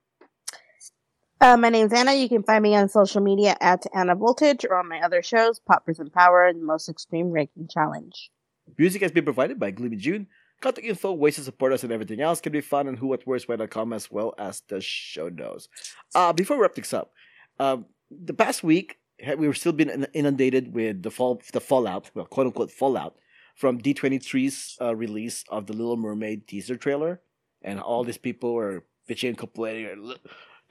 Uh, 1.41 1.57
my 1.57 1.71
name's 1.71 1.95
Ana. 1.95 2.13
You 2.13 2.29
can 2.29 2.43
find 2.43 2.63
me 2.63 2.75
on 2.77 2.91
social 2.91 3.23
media 3.23 3.57
at 3.61 3.87
Anna 3.95 4.15
Voltage 4.15 4.67
or 4.69 4.77
on 4.77 4.87
my 4.87 5.01
other 5.01 5.23
shows, 5.23 5.59
Poppers 5.59 5.99
and 5.99 6.13
Power 6.13 6.47
and 6.47 6.63
Most 6.63 6.91
Extreme 6.91 7.31
Ranking 7.31 7.67
Challenge. 7.67 8.31
Music 8.77 9.01
has 9.01 9.13
been 9.13 9.25
provided 9.25 9.59
by 9.59 9.71
Gloomy 9.71 9.97
June. 9.97 10.27
Contact 10.61 10.87
info, 10.87 11.13
ways 11.13 11.37
to 11.37 11.43
support 11.43 11.73
us, 11.73 11.85
and 11.85 11.93
everything 11.93 12.21
else 12.21 12.41
can 12.41 12.53
be 12.53 12.61
found 12.61 12.89
on 12.89 12.99
whowhatwhereswhy.com 12.99 13.93
as 13.95 14.11
well 14.11 14.35
as 14.37 14.61
the 14.69 14.81
show 14.83 15.31
notes. 15.31 15.69
Uh, 16.15 16.33
before 16.35 16.57
we 16.59 16.63
wrap 16.63 16.75
things 16.75 16.93
up, 16.93 17.13
um, 17.61 17.87
the 18.11 18.35
past 18.35 18.63
week 18.63 18.99
we 19.39 19.47
were 19.47 19.55
still 19.55 19.73
been 19.73 20.07
inundated 20.13 20.75
with 20.75 21.03
the 21.03 21.11
fall, 21.11 21.41
the 21.53 21.61
fallout, 21.61 22.11
well, 22.15 22.27
quote 22.27 22.49
unquote 22.49 22.71
fallout 22.71 23.17
from 23.55 23.81
D23's 23.81 24.77
uh, 24.81 24.95
release 24.95 25.45
of 25.49 25.67
the 25.67 25.73
Little 25.73 25.97
Mermaid 25.97 26.47
teaser 26.47 26.77
trailer, 26.77 27.21
and 27.63 27.81
all 27.81 28.05
these 28.05 28.19
people 28.19 28.55
were 28.55 28.85
bitching 29.09 29.29
and 29.31 29.39
complaining. 29.39 30.15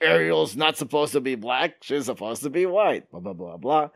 Ariel's 0.02 0.56
not 0.56 0.78
supposed 0.78 1.14
to 1.14 1.22
be 1.22 1.36
black; 1.36 1.76
she's 1.82 2.06
supposed 2.06 2.44
to 2.44 2.50
be 2.50 2.66
white. 2.66 3.10
Blah 3.12 3.20
blah 3.22 3.34
blah 3.34 3.58
blah. 3.58 3.90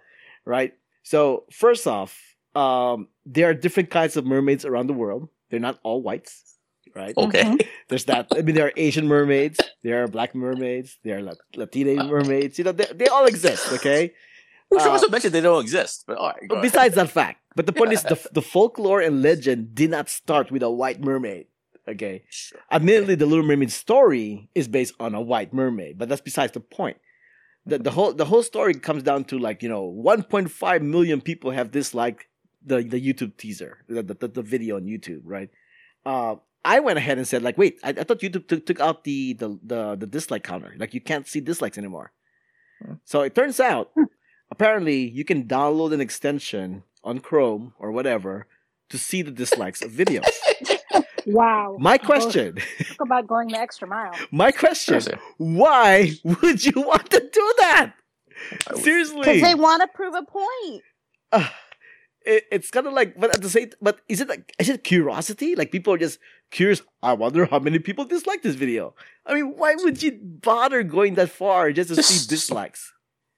Right. 0.45 0.73
So 1.03 1.45
first 1.51 1.85
off, 1.87 2.17
um, 2.55 3.07
there 3.25 3.49
are 3.49 3.53
different 3.53 3.89
kinds 3.89 4.17
of 4.17 4.25
mermaids 4.25 4.65
around 4.65 4.87
the 4.87 4.93
world. 4.93 5.29
They're 5.49 5.59
not 5.59 5.79
all 5.83 6.01
whites, 6.01 6.57
right? 6.95 7.13
Okay. 7.17 7.57
There's 7.89 8.05
that. 8.05 8.27
I 8.35 8.41
mean, 8.41 8.55
there 8.55 8.67
are 8.67 8.73
Asian 8.77 9.07
mermaids, 9.07 9.59
there 9.83 10.03
are 10.03 10.07
black 10.07 10.33
mermaids, 10.33 10.97
there 11.03 11.19
are 11.19 11.33
Latina 11.55 12.03
mermaids. 12.03 12.57
You 12.57 12.63
know, 12.65 12.71
they, 12.71 12.85
they 12.93 13.07
all 13.07 13.25
exist. 13.25 13.71
Okay. 13.73 14.13
We 14.71 14.79
should 14.79 14.87
Uh, 14.87 14.91
also 14.91 15.09
mention 15.09 15.33
they 15.33 15.41
don't 15.41 15.61
exist, 15.61 16.05
but 16.07 16.17
all 16.17 16.29
right. 16.29 16.47
go 16.47 16.55
But 16.55 16.59
ahead. 16.59 16.71
besides 16.71 16.95
that 16.95 17.09
fact, 17.09 17.41
but 17.55 17.65
the 17.65 17.73
point 17.73 17.91
is 17.91 18.03
the 18.03 18.17
the 18.31 18.41
folklore 18.41 19.01
and 19.01 19.21
legend 19.21 19.75
did 19.75 19.89
not 19.91 20.07
start 20.09 20.49
with 20.49 20.63
a 20.63 20.71
white 20.71 21.01
mermaid. 21.03 21.47
Okay. 21.87 22.23
Sure. 22.29 22.59
Admittedly, 22.71 23.15
the 23.15 23.25
Little 23.25 23.45
Mermaid 23.45 23.71
story 23.71 24.49
is 24.53 24.67
based 24.67 24.93
on 24.99 25.15
a 25.15 25.21
white 25.21 25.53
mermaid, 25.53 25.97
but 25.97 26.09
that's 26.09 26.21
besides 26.21 26.53
the 26.53 26.59
point. 26.59 26.97
The, 27.65 27.77
the 27.77 27.91
whole 27.91 28.13
the 28.13 28.25
whole 28.25 28.43
story 28.43 28.73
comes 28.73 29.03
down 29.03 29.25
to 29.25 29.37
like 29.37 29.61
you 29.61 29.69
know 29.69 29.83
1.5 29.83 30.81
million 30.81 31.21
people 31.21 31.51
have 31.51 31.71
disliked 31.71 32.25
the 32.65 32.81
the 32.81 32.99
YouTube 32.99 33.37
teaser, 33.37 33.83
the 33.87 34.03
the, 34.03 34.27
the 34.27 34.41
video 34.41 34.77
on 34.77 34.83
YouTube, 34.83 35.21
right? 35.23 35.49
Uh, 36.05 36.35
I 36.63 36.79
went 36.79 36.97
ahead 36.97 37.17
and 37.17 37.27
said 37.27 37.43
like, 37.43 37.57
wait, 37.57 37.79
I, 37.83 37.89
I 37.89 38.03
thought 38.03 38.19
YouTube 38.19 38.47
took, 38.47 38.65
took 38.65 38.79
out 38.79 39.03
the, 39.03 39.33
the 39.33 39.59
the 39.63 39.95
the 39.95 40.07
dislike 40.07 40.43
counter, 40.43 40.73
like 40.77 40.93
you 40.93 41.01
can't 41.01 41.27
see 41.27 41.39
dislikes 41.39 41.77
anymore. 41.77 42.11
Hmm. 42.83 42.93
So 43.05 43.21
it 43.21 43.35
turns 43.35 43.59
out, 43.59 43.91
apparently, 44.51 45.07
you 45.09 45.23
can 45.23 45.45
download 45.45 45.93
an 45.93 46.01
extension 46.01 46.83
on 47.03 47.19
Chrome 47.19 47.73
or 47.79 47.91
whatever 47.91 48.47
to 48.89 48.97
see 48.97 49.21
the 49.21 49.31
dislikes 49.31 49.81
of 49.81 49.91
videos. 49.91 50.27
Wow. 51.25 51.77
My 51.79 51.97
question, 51.97 52.57
Talk 52.79 53.01
about 53.01 53.27
going 53.27 53.49
the 53.49 53.59
extra 53.59 53.87
mile. 53.87 54.13
my 54.31 54.51
question, 54.51 55.01
why 55.37 56.11
would 56.23 56.65
you 56.65 56.81
want 56.81 57.09
to 57.11 57.19
do 57.19 57.53
that? 57.59 57.93
Seriously. 58.75 59.19
Because 59.19 59.41
they 59.41 59.55
want 59.55 59.81
to 59.83 59.87
prove 59.93 60.15
a 60.15 60.23
point. 60.23 60.83
Uh, 61.31 61.47
it, 62.25 62.43
it's 62.51 62.71
kind 62.71 62.87
of 62.87 62.93
like, 62.93 63.19
but 63.19 63.33
at 63.33 63.41
the 63.41 63.49
same, 63.49 63.69
but 63.81 63.99
is 64.09 64.19
it 64.21 64.29
like, 64.29 64.53
is 64.59 64.69
it 64.69 64.83
curiosity? 64.83 65.55
Like 65.55 65.71
people 65.71 65.93
are 65.93 65.97
just 65.97 66.19
curious. 66.49 66.81
I 67.03 67.13
wonder 67.13 67.45
how 67.45 67.59
many 67.59 67.79
people 67.79 68.05
dislike 68.05 68.41
this 68.41 68.55
video. 68.55 68.95
I 69.25 69.35
mean, 69.35 69.53
why 69.57 69.75
would 69.75 70.01
you 70.01 70.19
bother 70.21 70.83
going 70.83 71.15
that 71.15 71.29
far 71.29 71.71
just 71.71 71.89
to 71.93 72.01
see 72.01 72.27
dislikes? 72.27 72.93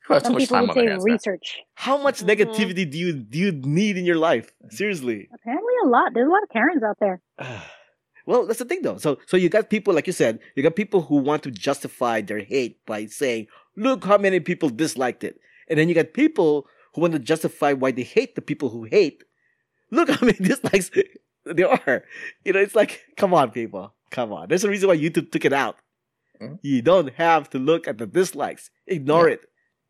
Who 0.07 0.13
has 0.15 0.23
too 0.23 0.27
Some 0.27 0.33
much 0.33 0.41
people 0.41 0.57
time 0.57 0.67
would 0.67 0.73
say 0.75 0.85
hands. 0.87 1.05
man. 1.05 1.13
research. 1.13 1.57
How 1.75 1.97
much 1.97 2.21
Mhm. 2.21 2.27
negativity 2.35 2.89
do 2.89 2.97
you 2.97 3.13
do 3.13 3.39
you 3.39 3.51
need 3.53 3.97
in 3.97 4.05
your 4.05 4.17
life? 4.17 4.51
Seriously. 4.69 5.29
Apparently, 5.33 5.73
a 5.85 5.87
lot. 5.87 6.13
There's 6.13 6.27
a 6.27 6.31
lot 6.31 6.43
of 6.43 6.49
Karens 6.49 6.83
out 6.83 6.97
there. 6.99 7.21
well, 8.25 8.45
that's 8.45 8.59
the 8.59 8.65
thing 8.65 8.81
though. 8.81 8.97
So 8.97 9.17
so 9.27 9.37
you 9.37 9.49
got 9.49 9.69
people 9.69 9.93
like 9.93 10.07
you 10.07 10.13
said, 10.13 10.39
you 10.55 10.63
got 10.63 10.75
people 10.75 11.01
who 11.03 11.17
want 11.17 11.43
to 11.43 11.51
justify 11.51 12.21
their 12.21 12.39
hate 12.39 12.83
by 12.85 13.05
saying, 13.05 13.47
"Look 13.75 14.03
how 14.05 14.17
many 14.17 14.39
people 14.39 14.69
disliked 14.69 15.23
it," 15.23 15.39
and 15.69 15.77
then 15.79 15.87
you 15.89 15.95
got 15.95 16.13
people 16.13 16.67
who 16.93 17.01
want 17.01 17.13
to 17.13 17.19
justify 17.19 17.73
why 17.73 17.91
they 17.91 18.03
hate 18.03 18.35
the 18.35 18.41
people 18.41 18.69
who 18.69 18.83
hate. 18.83 19.23
Look 19.91 20.09
how 20.09 20.19
many 20.25 20.37
dislikes 20.37 20.91
there 21.45 21.69
are. 21.69 22.03
You 22.45 22.53
know, 22.53 22.59
it's 22.59 22.75
like, 22.75 23.01
come 23.17 23.33
on, 23.33 23.51
people, 23.51 23.93
come 24.11 24.31
on. 24.33 24.47
There's 24.49 24.63
a 24.63 24.69
reason 24.69 24.89
why 24.89 24.97
YouTube 24.97 25.31
took 25.31 25.45
it 25.45 25.53
out. 25.53 25.77
Mhm. 26.41 26.59
You 26.61 26.81
don't 26.81 27.13
have 27.15 27.49
to 27.51 27.59
look 27.59 27.87
at 27.87 27.97
the 27.99 28.05
dislikes. 28.07 28.69
Ignore 28.87 29.29
it. 29.29 29.41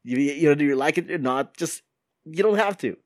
You, 0.04 0.18
you 0.18 0.50
know, 0.50 0.56
do 0.56 0.66
you 0.66 0.76
like 0.76 0.98
it 0.98 1.10
or 1.12 1.18
not? 1.18 1.56
Just 1.58 1.82
you 2.26 2.44
don't 2.44 2.58
have 2.58 2.78
to. 2.80 2.98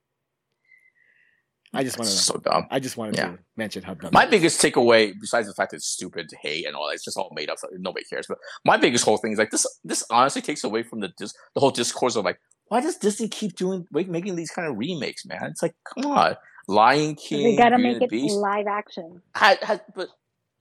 I 1.73 1.83
just 1.83 1.99
want 1.99 2.09
to. 2.09 2.15
so 2.15 2.37
dumb. 2.37 2.65
I 2.71 2.79
just 2.79 2.95
wanted 2.97 3.17
Yeah. 3.17 3.31
to 3.31 3.39
mention 3.57 3.83
how 3.83 3.93
dumb. 3.93 4.11
My 4.13 4.23
it 4.23 4.27
is. 4.27 4.31
biggest 4.31 4.61
takeaway, 4.61 5.13
besides 5.19 5.47
the 5.47 5.53
fact 5.53 5.71
that 5.71 5.77
it's 5.77 5.87
stupid 5.87 6.31
hate 6.41 6.65
and 6.65 6.75
all 6.75 6.87
that, 6.87 6.93
it's 6.93 7.03
just 7.03 7.17
all 7.17 7.31
made 7.35 7.49
up. 7.49 7.59
So 7.59 7.67
nobody 7.77 8.05
cares. 8.05 8.25
But 8.27 8.37
my 8.65 8.77
biggest 8.77 9.03
whole 9.03 9.17
thing 9.17 9.33
is 9.33 9.37
like 9.37 9.51
this. 9.51 9.65
This 9.83 10.03
honestly 10.09 10.41
takes 10.41 10.63
away 10.63 10.83
from 10.83 11.01
the 11.01 11.09
dis- 11.17 11.33
the 11.53 11.59
whole 11.59 11.71
discourse 11.71 12.15
of 12.15 12.23
like, 12.25 12.39
why 12.69 12.79
does 12.81 12.95
Disney 12.97 13.27
keep 13.27 13.55
doing 13.55 13.85
make, 13.91 14.07
making 14.07 14.35
these 14.37 14.49
kind 14.49 14.67
of 14.67 14.77
remakes, 14.77 15.25
man? 15.25 15.43
It's 15.51 15.61
like, 15.61 15.75
come 15.93 16.09
on, 16.11 16.35
Lion 16.67 17.15
King, 17.15 17.43
they 17.43 17.55
gotta 17.57 17.75
Beauty 17.75 17.93
make 17.93 18.01
it 18.03 18.09
Beast. 18.09 18.35
live 18.35 18.67
action. 18.67 19.21
I, 19.35 19.57
I, 19.61 19.79
but 19.93 20.07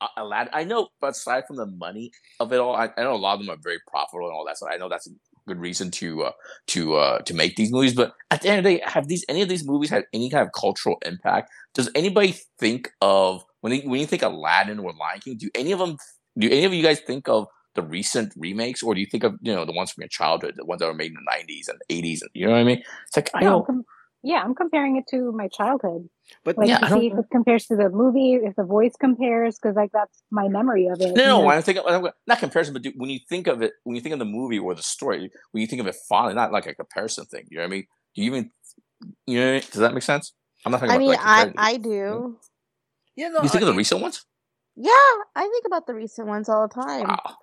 uh, 0.00 0.08
Aladdin, 0.16 0.50
I 0.52 0.64
know, 0.64 0.88
but 1.00 1.10
aside 1.12 1.44
from 1.46 1.56
the 1.56 1.66
money 1.66 2.10
of 2.40 2.52
it 2.52 2.58
all, 2.58 2.74
I, 2.74 2.90
I 2.96 3.02
know 3.04 3.14
a 3.14 3.16
lot 3.16 3.34
of 3.34 3.46
them 3.46 3.50
are 3.56 3.60
very 3.62 3.78
profitable 3.88 4.26
and 4.26 4.34
all 4.34 4.44
that. 4.46 4.58
So 4.58 4.68
I 4.68 4.76
know 4.76 4.88
that's 4.88 5.06
a 5.06 5.10
good 5.46 5.58
reason 5.58 5.90
to 5.92 6.24
uh, 6.24 6.32
to 6.68 6.94
uh, 6.94 7.18
to 7.20 7.34
make 7.34 7.56
these 7.56 7.72
movies. 7.72 7.94
But 7.94 8.12
at 8.30 8.42
the 8.42 8.48
end 8.48 8.58
of 8.58 8.64
the 8.64 8.76
day, 8.76 8.82
have 8.84 9.08
these 9.08 9.24
any 9.28 9.42
of 9.42 9.48
these 9.48 9.64
movies 9.66 9.90
had 9.90 10.04
any 10.12 10.30
kind 10.30 10.42
of 10.42 10.52
cultural 10.52 10.96
impact? 11.04 11.50
Does 11.74 11.90
anybody 11.94 12.36
think 12.58 12.90
of 13.00 13.44
when 13.60 13.72
they, 13.72 13.80
when 13.80 14.00
you 14.00 14.06
think 14.06 14.22
Aladdin 14.22 14.78
or 14.78 14.92
Lion 14.92 15.20
King? 15.20 15.36
Do 15.36 15.50
any 15.54 15.72
of 15.72 15.78
them? 15.78 15.96
Do 16.38 16.48
any 16.48 16.64
of 16.64 16.74
you 16.74 16.82
guys 16.82 17.00
think 17.00 17.28
of 17.28 17.46
the 17.74 17.82
recent 17.82 18.32
remakes, 18.36 18.82
or 18.82 18.94
do 18.94 19.00
you 19.00 19.06
think 19.06 19.24
of 19.24 19.36
you 19.40 19.54
know 19.54 19.64
the 19.64 19.72
ones 19.72 19.92
from 19.92 20.02
your 20.02 20.08
childhood, 20.08 20.54
the 20.56 20.64
ones 20.64 20.80
that 20.80 20.86
were 20.86 20.94
made 20.94 21.12
in 21.12 21.16
the 21.16 21.54
'90s 21.54 21.68
and 21.68 21.80
'80s? 21.90 22.22
And 22.22 22.30
you 22.34 22.46
know 22.46 22.52
what 22.52 22.58
I 22.58 22.64
mean? 22.64 22.82
It's 23.06 23.16
like 23.16 23.30
I 23.34 23.40
No, 23.40 23.62
com- 23.62 23.84
yeah, 24.30 24.40
I'm 24.44 24.54
comparing 24.62 24.96
it 24.96 25.06
to 25.12 25.18
my 25.40 25.46
childhood. 25.58 26.02
But 26.44 26.58
Like 26.58 26.68
Yeah, 26.68 26.78
to 26.78 26.86
I 26.86 26.88
don't- 26.88 27.00
see 27.00 27.06
if 27.12 27.18
it 27.22 27.26
compares 27.30 27.66
to 27.70 27.76
the 27.76 27.88
movie, 28.02 28.34
if 28.48 28.54
the 28.56 28.64
voice 28.76 28.94
compares, 29.06 29.52
because 29.56 29.76
like 29.76 29.92
that's 29.92 30.16
my 30.40 30.46
memory 30.48 30.86
of 30.92 31.00
it. 31.00 31.14
No, 31.14 31.24
no, 31.32 31.40
And 31.42 31.58
I 31.60 31.60
think 31.60 31.78
of, 31.78 31.84
not 32.26 32.38
comparison, 32.40 32.72
but 32.76 32.82
do, 32.82 32.92
when 32.96 33.10
you 33.14 33.20
think 33.32 33.46
of 33.46 33.62
it, 33.62 33.72
when 33.84 33.94
you 33.96 34.02
think 34.02 34.14
of 34.14 34.18
the 34.18 34.24
movie 34.38 34.58
or 34.58 34.74
the 34.74 34.82
story, 34.82 35.30
when 35.52 35.60
you 35.62 35.68
think 35.68 35.80
of 35.80 35.86
it 35.86 35.94
fondly, 36.08 36.34
not 36.34 36.50
like 36.56 36.66
a 36.66 36.74
comparison 36.74 37.24
thing. 37.26 37.44
You 37.50 37.58
know 37.58 37.64
what 37.64 37.68
I 37.68 37.76
mean? 37.76 37.86
Do 38.14 38.22
you 38.22 38.26
even, 38.32 38.50
you 39.26 39.38
know, 39.40 39.60
does 39.60 39.80
that 39.84 39.94
make 39.94 40.02
sense? 40.02 40.32
I'm 40.64 40.72
not 40.72 40.78
talking 40.80 40.90
I 40.90 40.96
about 40.96 41.06
mean, 41.06 41.10
like 41.10 41.54
I 41.58 41.72
I 41.72 41.76
do. 41.76 42.36
yeah, 43.14 43.28
no, 43.28 43.42
you 43.44 43.48
think 43.48 43.62
of 43.62 43.68
the 43.68 43.74
recent 43.82 44.00
ones? 44.02 44.26
Yeah, 44.74 45.12
I 45.36 45.44
think 45.52 45.64
about 45.70 45.86
the 45.86 45.94
recent 45.94 46.26
ones 46.26 46.48
all 46.48 46.66
the 46.66 46.74
time. 46.74 47.06
Wow. 47.08 47.36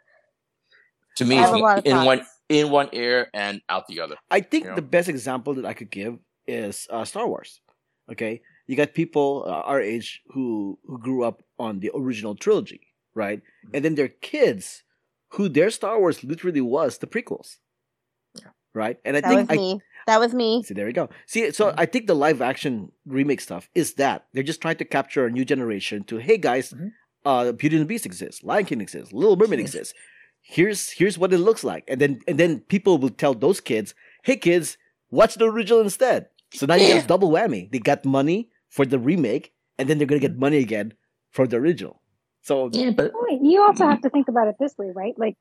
To 1.17 1.25
me, 1.25 1.37
I 1.37 1.41
it's 1.43 1.49
have 1.51 1.59
a 1.59 1.63
lot 1.63 1.77
of 1.79 1.85
in 1.85 1.97
one 2.11 2.21
in 2.49 2.69
one 2.71 2.89
ear 2.91 3.29
and 3.33 3.61
out 3.69 3.87
the 3.87 4.01
other. 4.01 4.17
I 4.29 4.41
think 4.41 4.65
you 4.65 4.69
know? 4.71 4.75
the 4.75 4.81
best 4.97 5.07
example 5.07 5.53
that 5.55 5.65
I 5.65 5.73
could 5.73 5.89
give 5.89 6.17
is 6.47 6.87
uh, 6.89 7.05
Star 7.05 7.27
Wars. 7.27 7.61
Okay, 8.11 8.41
you 8.67 8.75
got 8.75 8.93
people 8.93 9.45
uh, 9.47 9.61
our 9.63 9.81
age 9.81 10.21
who 10.33 10.77
who 10.85 10.99
grew 10.99 11.23
up 11.23 11.41
on 11.57 11.79
the 11.79 11.91
original 11.95 12.35
trilogy, 12.35 12.81
right? 13.15 13.39
Mm-hmm. 13.39 13.75
And 13.75 13.85
then 13.85 13.95
their 13.95 14.09
kids 14.09 14.83
who 15.29 15.49
their 15.49 15.69
Star 15.71 15.99
Wars 15.99 16.23
literally 16.23 16.61
was 16.61 16.97
the 16.99 17.07
prequels, 17.07 17.57
Yeah. 18.39 18.51
right? 18.73 18.97
And 19.05 19.17
I 19.17 19.21
That 19.21 19.29
think 19.29 19.49
was 19.49 19.57
I, 19.57 19.61
me. 19.61 19.79
That 20.05 20.19
was 20.19 20.33
me. 20.33 20.63
See, 20.63 20.73
there 20.73 20.87
you 20.87 20.93
go. 20.93 21.09
See, 21.25 21.49
so 21.51 21.71
Mhm. 21.71 21.75
I 21.77 21.85
think 21.87 22.07
the 22.07 22.13
live 22.15 22.41
action 22.41 22.91
remake 23.05 23.39
stuff 23.41 23.69
is 23.73 23.93
that 23.95 24.27
they're 24.33 24.43
just 24.43 24.61
trying 24.61 24.75
to 24.77 24.85
capture 24.85 25.25
a 25.25 25.31
new 25.31 25.45
generation 25.45 26.03
to, 26.05 26.17
hey 26.17 26.37
guys, 26.37 26.73
Mhm. 26.73 26.91
uh, 27.25 27.51
Beauty 27.53 27.77
and 27.77 27.85
the 27.85 27.87
Beast 27.87 28.05
exists, 28.05 28.43
Lion 28.43 28.65
King 28.65 28.81
exists, 28.81 29.13
Little 29.13 29.37
Mermaid 29.37 29.59
exists. 29.61 29.93
Here's 30.41 30.91
here's 30.91 31.17
what 31.17 31.31
it 31.31 31.37
looks 31.39 31.63
like, 31.63 31.85
and 31.87 32.01
then 32.01 32.19
and 32.27 32.37
then 32.37 32.59
people 32.67 32.97
will 32.97 33.09
tell 33.15 33.33
those 33.33 33.61
kids, 33.61 33.95
hey 34.23 34.35
kids, 34.35 34.77
watch 35.09 35.35
the 35.35 35.45
original 35.49 35.79
instead. 35.79 36.27
So 36.53 36.65
now 36.65 36.75
you 36.75 36.87
Yeah. 36.87 36.95
get 36.99 37.07
double 37.13 37.31
whammy. 37.31 37.71
They 37.71 37.79
got 37.79 38.05
money 38.05 38.49
for 38.69 38.85
the 38.85 38.99
remake, 38.99 39.53
and 39.77 39.89
then 39.89 39.97
they're 39.97 40.07
gonna 40.07 40.19
get 40.21 40.37
money 40.37 40.57
again 40.57 40.93
for 41.31 41.47
the 41.47 41.57
original. 41.57 42.01
So 42.41 42.69
Yeah, 42.73 42.91
but 42.91 43.11
You 43.41 43.61
also 43.63 43.85
have 43.87 44.01
to 44.01 44.09
think 44.09 44.27
about 44.27 44.47
it 44.47 44.55
this 44.59 44.77
way, 44.77 44.91
right? 44.93 45.13
Like 45.17 45.37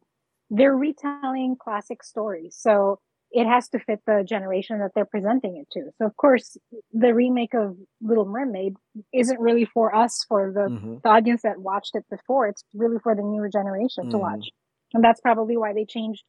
they're 0.50 0.76
retelling 0.76 1.56
classic 1.56 2.02
stories, 2.02 2.56
so 2.56 2.98
it 3.32 3.46
has 3.46 3.68
to 3.70 3.78
fit 3.78 4.00
the 4.06 4.22
generation 4.28 4.78
that 4.80 4.92
they're 4.94 5.06
presenting 5.06 5.56
it 5.56 5.68
to. 5.72 5.90
So 5.96 6.04
of 6.06 6.16
course, 6.16 6.56
the 6.92 7.14
remake 7.14 7.54
of 7.54 7.76
Little 8.02 8.26
Mermaid 8.26 8.74
isn't 9.12 9.40
really 9.40 9.64
for 9.64 9.94
us, 9.94 10.24
for 10.28 10.52
the, 10.52 10.68
mhm. 10.68 11.02
the 11.02 11.08
audience 11.08 11.42
that 11.42 11.58
watched 11.58 11.94
it 11.96 12.04
before. 12.10 12.46
It's 12.48 12.62
really 12.74 12.98
for 13.02 13.14
the 13.14 13.22
newer 13.22 13.48
generation 13.48 14.08
to 14.10 14.16
Mhm. 14.16 14.20
watch, 14.20 14.50
and 14.94 15.02
that's 15.02 15.20
probably 15.20 15.56
why 15.56 15.72
they 15.72 15.84
changed. 15.86 16.24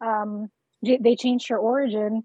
Um, 0.00 0.50
they 0.82 1.16
changed 1.16 1.48
her 1.48 1.58
origin, 1.58 2.24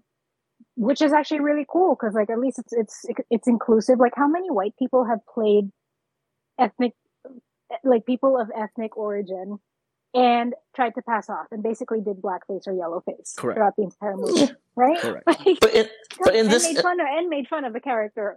which 0.86 1.02
is 1.02 1.12
actually 1.12 1.40
really 1.40 1.66
cool 1.68 1.94
because, 1.94 2.14
like, 2.14 2.30
at 2.30 2.38
least 2.40 2.58
it's 2.58 2.72
it's 2.72 3.06
it's 3.30 3.48
inclusive. 3.48 3.98
Like, 4.00 4.14
how 4.16 4.28
many 4.28 4.50
white 4.50 4.74
people 4.78 5.04
have 5.04 5.20
played 5.34 5.70
ethnic 6.58 6.92
like 7.84 8.04
people 8.06 8.38
of 8.40 8.50
ethnic 8.56 8.96
origin 8.96 9.58
and 10.14 10.54
tried 10.74 10.94
to 10.96 11.02
pass 11.02 11.30
off 11.30 11.46
and 11.52 11.62
basically 11.62 12.00
did 12.00 12.16
blackface 12.20 12.66
or 12.66 12.72
yellowface 12.74 13.36
Correct. 13.36 13.56
throughout 13.56 13.76
the 13.76 13.84
entire 13.84 14.16
movie, 14.16 14.52
right? 14.76 14.98
correct. 15.00 15.24
Like, 15.46 15.58
but 15.60 15.74
in, 15.74 15.88
but 16.24 16.34
in 16.34 16.46
and 16.46 16.50
this, 16.50 16.64
made 16.64 16.78
fun 16.82 17.00
of 17.00 17.06
and 17.08 17.28
made 17.28 17.46
fun 17.48 17.64
of 17.64 17.72
the 17.72 17.80
character 17.80 18.36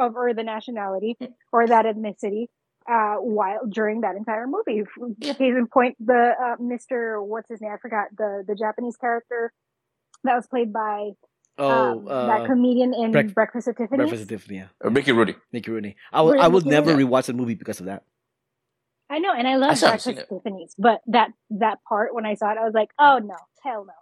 of 0.00 0.16
or 0.16 0.34
the 0.34 0.44
nationality 0.44 1.16
or 1.52 1.66
that 1.66 1.86
ethnicity. 1.86 2.46
uh, 2.90 3.16
while 3.16 3.66
during 3.68 4.00
that 4.02 4.16
entire 4.16 4.46
movie. 4.46 4.82
Case 5.22 5.36
in 5.40 5.66
point, 5.66 5.96
the 6.00 6.32
uh, 6.42 6.56
Mister 6.62 7.22
what's 7.22 7.48
his 7.50 7.60
name? 7.60 7.72
I 7.72 7.78
forgot 7.78 8.06
the 8.16 8.44
the 8.46 8.54
Japanese 8.54 8.96
character 8.96 9.52
that 10.24 10.34
was 10.34 10.46
played 10.46 10.72
by 10.72 11.10
Oh, 11.58 11.90
um, 11.92 12.04
that 12.04 12.40
uh, 12.42 12.46
comedian 12.46 12.94
in 12.94 13.10
Break- 13.12 13.34
Breakfast 13.34 13.68
at 13.68 13.76
Tiffany's. 13.76 13.98
Breakfast 13.98 14.22
at 14.22 14.28
Tiffany. 14.28 14.58
Yeah. 14.58 14.66
Uh, 14.84 14.90
Mickey 14.90 15.12
Rooney. 15.12 15.34
Mickey 15.52 15.70
Rooney. 15.70 15.96
I 16.12 16.22
will. 16.22 16.40
I 16.40 16.48
will 16.48 16.60
Mickey 16.60 16.70
never 16.70 16.90
Rooney. 16.94 17.04
rewatch 17.04 17.26
the 17.26 17.32
movie 17.34 17.54
because 17.54 17.80
of 17.80 17.86
that. 17.86 18.04
I 19.10 19.18
know, 19.18 19.32
and 19.32 19.48
I 19.48 19.56
love 19.56 19.70
I 19.70 19.74
still 19.74 19.88
haven't 19.88 20.00
seen 20.02 20.14
Breakfast 20.14 20.32
at 20.32 20.44
Tiffany's, 20.44 20.74
but 20.78 21.00
that 21.08 21.30
that 21.50 21.78
part 21.88 22.14
when 22.14 22.26
I 22.26 22.34
saw 22.34 22.50
it, 22.52 22.58
I 22.58 22.64
was 22.64 22.74
like, 22.74 22.90
oh 22.98 23.18
no, 23.18 23.36
hell 23.64 23.84
no. 23.86 23.92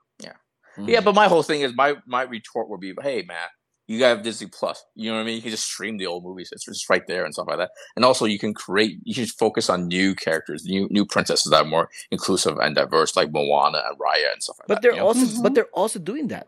Mm. 0.79 0.89
Yeah, 0.89 1.01
but 1.01 1.15
my 1.15 1.27
whole 1.27 1.43
thing 1.43 1.63
is 1.63 1.75
my 1.75 1.95
my 2.07 2.23
retort 2.23 2.69
would 2.69 2.81
be, 2.81 2.93
hey 3.01 3.23
man, 3.27 3.49
you 3.87 3.99
got 3.99 4.23
Disney 4.23 4.49
Plus. 4.49 4.85
You 4.95 5.11
know 5.11 5.17
what 5.17 5.23
I 5.23 5.25
mean? 5.25 5.37
You 5.37 5.41
can 5.41 5.51
just 5.51 5.65
stream 5.65 5.97
the 5.97 6.05
old 6.07 6.23
movies. 6.23 6.51
It's 6.53 6.67
just 6.67 6.91
right 6.91 7.07
there 7.07 7.25
and 7.25 7.33
stuff 7.33 7.47
like 7.49 7.57
that. 7.57 7.71
And 7.97 8.05
also, 8.05 8.27
you 8.27 8.39
can 8.39 8.53
create. 8.53 8.99
You 9.05 9.15
should 9.15 9.31
focus 9.31 9.71
on 9.71 9.89
new 9.89 10.15
characters, 10.15 10.67
new 10.67 10.87
new 10.91 11.07
princesses 11.07 11.51
that 11.51 11.63
are 11.65 11.69
more 11.69 11.89
inclusive 12.11 12.59
and 12.59 12.75
diverse, 12.75 13.17
like 13.17 13.33
Moana 13.33 13.83
and 13.89 13.99
Raya 13.99 14.33
and 14.35 14.43
stuff 14.43 14.59
like 14.59 14.69
But 14.69 14.75
that. 14.75 14.83
they're 14.83 14.93
you 14.93 14.99
know? 14.99 15.07
also 15.07 15.43
but 15.43 15.55
they're 15.55 15.65
also 15.73 15.99
doing 15.99 16.29
that. 16.29 16.47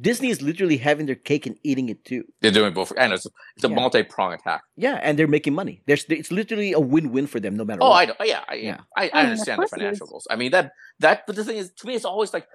Disney 0.00 0.30
is 0.30 0.42
literally 0.42 0.76
having 0.76 1.06
their 1.06 1.14
cake 1.14 1.46
and 1.46 1.56
eating 1.62 1.88
it 1.88 2.04
too. 2.04 2.24
they're 2.40 2.50
doing 2.50 2.74
both, 2.74 2.92
and 2.96 3.12
it's 3.12 3.26
it's 3.56 3.64
a 3.64 3.68
Yeah. 3.68 3.74
multi 3.76 4.02
prong 4.02 4.32
attack. 4.32 4.62
Yeah, 4.76 4.98
and 5.02 5.18
they're 5.18 5.28
making 5.28 5.54
money. 5.54 5.82
There's 5.86 6.04
it's 6.08 6.32
literally 6.32 6.72
a 6.72 6.80
win-win 6.80 7.26
for 7.28 7.38
them 7.40 7.56
no 7.56 7.64
matter 7.64 7.80
Oh, 7.82 7.90
what. 7.90 8.02
I 8.02 8.04
know. 8.06 8.14
Yeah, 8.24 8.42
I, 8.48 8.54
Yeah. 8.54 8.80
I, 8.96 9.04
I, 9.04 9.10
I 9.12 9.22
mean, 9.22 9.30
understand 9.32 9.62
the 9.62 9.68
financial 9.68 10.06
goals. 10.06 10.26
I 10.30 10.36
mean 10.36 10.50
that 10.50 10.72
that, 11.00 11.26
but 11.26 11.36
the 11.36 11.44
thing 11.44 11.56
is, 11.58 11.72
to 11.74 11.86
me, 11.86 11.94
it's 11.94 12.04
always 12.04 12.32
like 12.34 12.46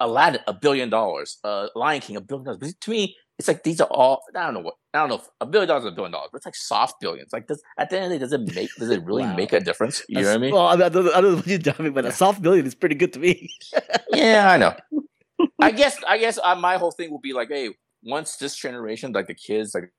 Aladdin 0.00 0.40
a 0.46 0.52
billion 0.54 0.90
dollars, 0.90 1.38
uh, 1.44 1.68
Lion 1.74 2.00
King 2.00 2.16
a 2.16 2.20
billion 2.20 2.44
dollars. 2.44 2.58
But 2.58 2.80
to 2.80 2.90
me, 2.90 3.16
it's 3.38 3.48
like 3.48 3.62
these 3.62 3.80
are 3.80 3.88
all. 3.90 4.22
I 4.36 4.44
don't 4.44 4.54
know 4.54 4.60
what. 4.60 4.74
I 4.92 4.98
don't 4.98 5.08
know. 5.08 5.14
If 5.16 5.28
a 5.40 5.46
billion 5.46 5.68
dollars 5.68 5.84
is 5.84 5.92
a 5.92 5.94
billion 5.94 6.12
dollars, 6.12 6.30
but 6.32 6.38
it's 6.38 6.46
like 6.46 6.56
soft 6.56 7.00
billions. 7.00 7.32
Like 7.32 7.46
does 7.46 7.62
at 7.78 7.88
the 7.90 7.98
end 7.98 8.06
of 8.06 8.10
the 8.10 8.18
day, 8.18 8.24
does 8.24 8.32
it 8.32 8.54
make? 8.54 8.70
Does 8.78 8.90
it 8.90 9.02
really 9.04 9.22
Wow. 9.22 9.36
make 9.36 9.52
a 9.52 9.60
difference? 9.60 10.02
You 10.08 10.20
know 10.20 10.28
what 10.28 10.34
I 10.34 10.38
mean? 10.38 10.52
Well, 10.52 10.66
I, 10.66 10.76
mean, 10.76 10.92
don't, 10.92 11.08
I 11.14 11.20
don't 11.20 11.30
know 11.30 11.36
what 11.36 11.46
you're 11.46 11.58
doing, 11.58 11.92
but 11.92 12.04
a 12.04 12.12
soft 12.12 12.42
billion 12.42 12.66
is 12.66 12.74
pretty 12.74 12.94
good 12.96 13.12
to 13.14 13.20
me. 13.20 13.50
yeah, 14.12 14.50
I 14.50 14.56
know. 14.58 14.74
I 15.62 15.70
guess. 15.70 15.96
I 16.06 16.18
guess 16.18 16.38
uh, 16.42 16.54
my 16.54 16.76
whole 16.76 16.90
thing 16.90 17.10
will 17.10 17.20
be 17.20 17.32
like, 17.32 17.48
hey, 17.48 17.70
once 18.02 18.36
this 18.36 18.56
generation, 18.56 19.12
like 19.12 19.26
the 19.26 19.34
kids, 19.34 19.74
like 19.74 19.92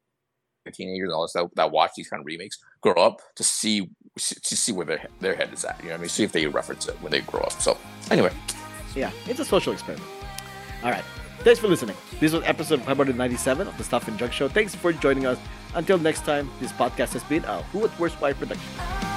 the 0.66 0.72
teenagers, 0.72 1.12
all 1.12 1.24
this 1.24 1.34
that, 1.34 1.50
that 1.56 1.72
watch 1.72 1.92
these 1.96 2.10
kind 2.10 2.22
of 2.22 2.26
remakes, 2.26 2.58
grow 2.82 2.94
up 2.94 3.22
to 3.36 3.44
see 3.44 3.90
to 4.18 4.58
see 4.58 4.72
where 4.72 4.86
their 4.86 5.08
their 5.20 5.36
head 5.36 5.52
is 5.54 5.66
at. 5.66 5.78
You 5.80 5.86
know 5.86 5.92
what 5.92 6.00
I 6.00 6.02
mean? 6.02 6.10
See 6.10 6.24
if 6.24 6.32
they 6.32 6.46
reference 6.48 6.88
it 6.88 6.96
when 7.02 7.12
they 7.12 7.22
grow 7.22 7.42
up. 7.42 7.54
So 7.54 7.78
anyway, 8.12 8.32
yeah, 8.96 9.12
it's 9.28 9.40
a 9.40 9.46
social 9.46 9.74
experiment. 9.74 10.10
All 10.84 10.92
right. 10.92 11.04
Thanks 11.40 11.60
for 11.60 11.68
listening. 11.68 11.98
This 12.22 12.32
was 12.32 12.42
episode 12.46 12.82
597 12.84 13.68
of 13.68 13.78
the 13.78 13.84
Stuff 13.84 14.08
and 14.08 14.18
Junk 14.18 14.32
Show. 14.32 14.48
Thanks 14.48 14.76
for 14.76 14.94
joining 14.94 15.26
us. 15.26 15.38
Until 15.76 15.98
next 15.98 16.24
time, 16.24 16.50
this 16.62 16.72
podcast 16.72 17.12
has 17.14 17.24
been 17.24 17.44
a 17.44 17.62
Who 17.64 17.80
What 17.80 17.92
Where's 17.92 18.14
Why 18.14 18.32
production. 18.32 19.13